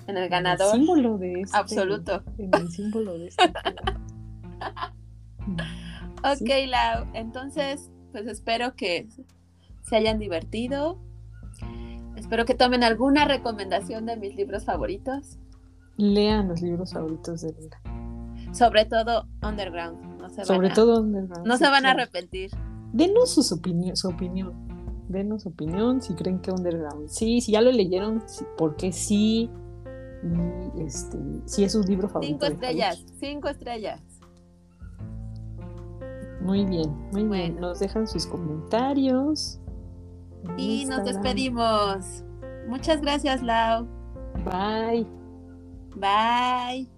en 0.07 0.17
el 0.17 0.25
en 0.25 0.31
ganador. 0.31 0.75
el 0.75 0.81
símbolo 0.81 1.19
de 1.19 1.41
este, 1.41 1.57
Absoluto. 1.57 2.23
en 2.39 2.55
el 2.55 2.69
símbolo 2.71 3.19
de 3.19 3.29
este. 3.29 3.43
Ok. 6.19 6.49
Lau. 6.67 7.07
Entonces, 7.15 7.91
pues 8.13 8.27
espero 8.27 8.75
que 8.75 9.09
se 9.83 9.97
hayan 9.97 10.19
divertido. 10.19 10.99
Espero 12.19 12.45
que 12.45 12.55
tomen 12.55 12.83
alguna 12.85 13.25
recomendación 13.25 14.07
de 14.07 14.17
mis 14.17 14.35
libros 14.35 14.65
favoritos. 14.65 15.39
Lean 15.97 16.49
los 16.49 16.61
libros 16.63 16.93
favoritos 16.93 17.43
de 17.43 17.53
Lula. 17.53 17.81
Sobre 18.53 18.85
todo 18.87 19.27
Underground. 19.43 20.21
No 20.21 20.29
se 20.31 20.45
Sobre 20.45 20.69
van 20.69 20.71
a, 20.73 20.75
todo 20.75 21.01
Underground. 21.01 21.47
no 21.47 21.57
sí, 21.57 21.65
se 21.65 21.71
van 21.71 21.87
a 21.87 21.91
arrepentir. 21.93 22.51
Denos 22.93 23.31
sus 23.31 23.53
opini- 23.53 23.95
su 23.95 24.09
opinión. 24.09 24.53
Denos 25.09 25.43
su 25.43 25.49
opinión 25.51 26.03
si 26.03 26.15
creen 26.15 26.41
que 26.41 26.51
Underground. 26.51 27.09
Sí, 27.09 27.41
si 27.41 27.53
ya 27.53 27.61
lo 27.61 27.71
leyeron, 27.73 28.23
porque 28.57 28.93
sí. 28.93 29.51
Y 30.77 30.83
este, 30.83 31.19
sí 31.47 31.65
es 31.65 31.75
un 31.75 31.85
libro 31.87 32.09
favorito. 32.09 32.47
Cinco 32.47 32.47
estrellas. 32.47 33.05
Cinco 33.21 33.49
estrellas. 33.49 34.01
Muy 36.41 36.65
bien, 36.65 36.95
muy 37.13 37.25
bien. 37.25 37.61
Nos 37.61 37.79
dejan 37.81 38.07
sus 38.07 38.27
comentarios. 38.27 39.61
Y 40.57 40.85
nos 40.87 41.05
despedimos. 41.05 42.25
Muchas 42.69 43.01
gracias, 43.01 43.43
Lau. 43.43 43.87
Bye. 44.45 45.07
Bye. 45.97 46.98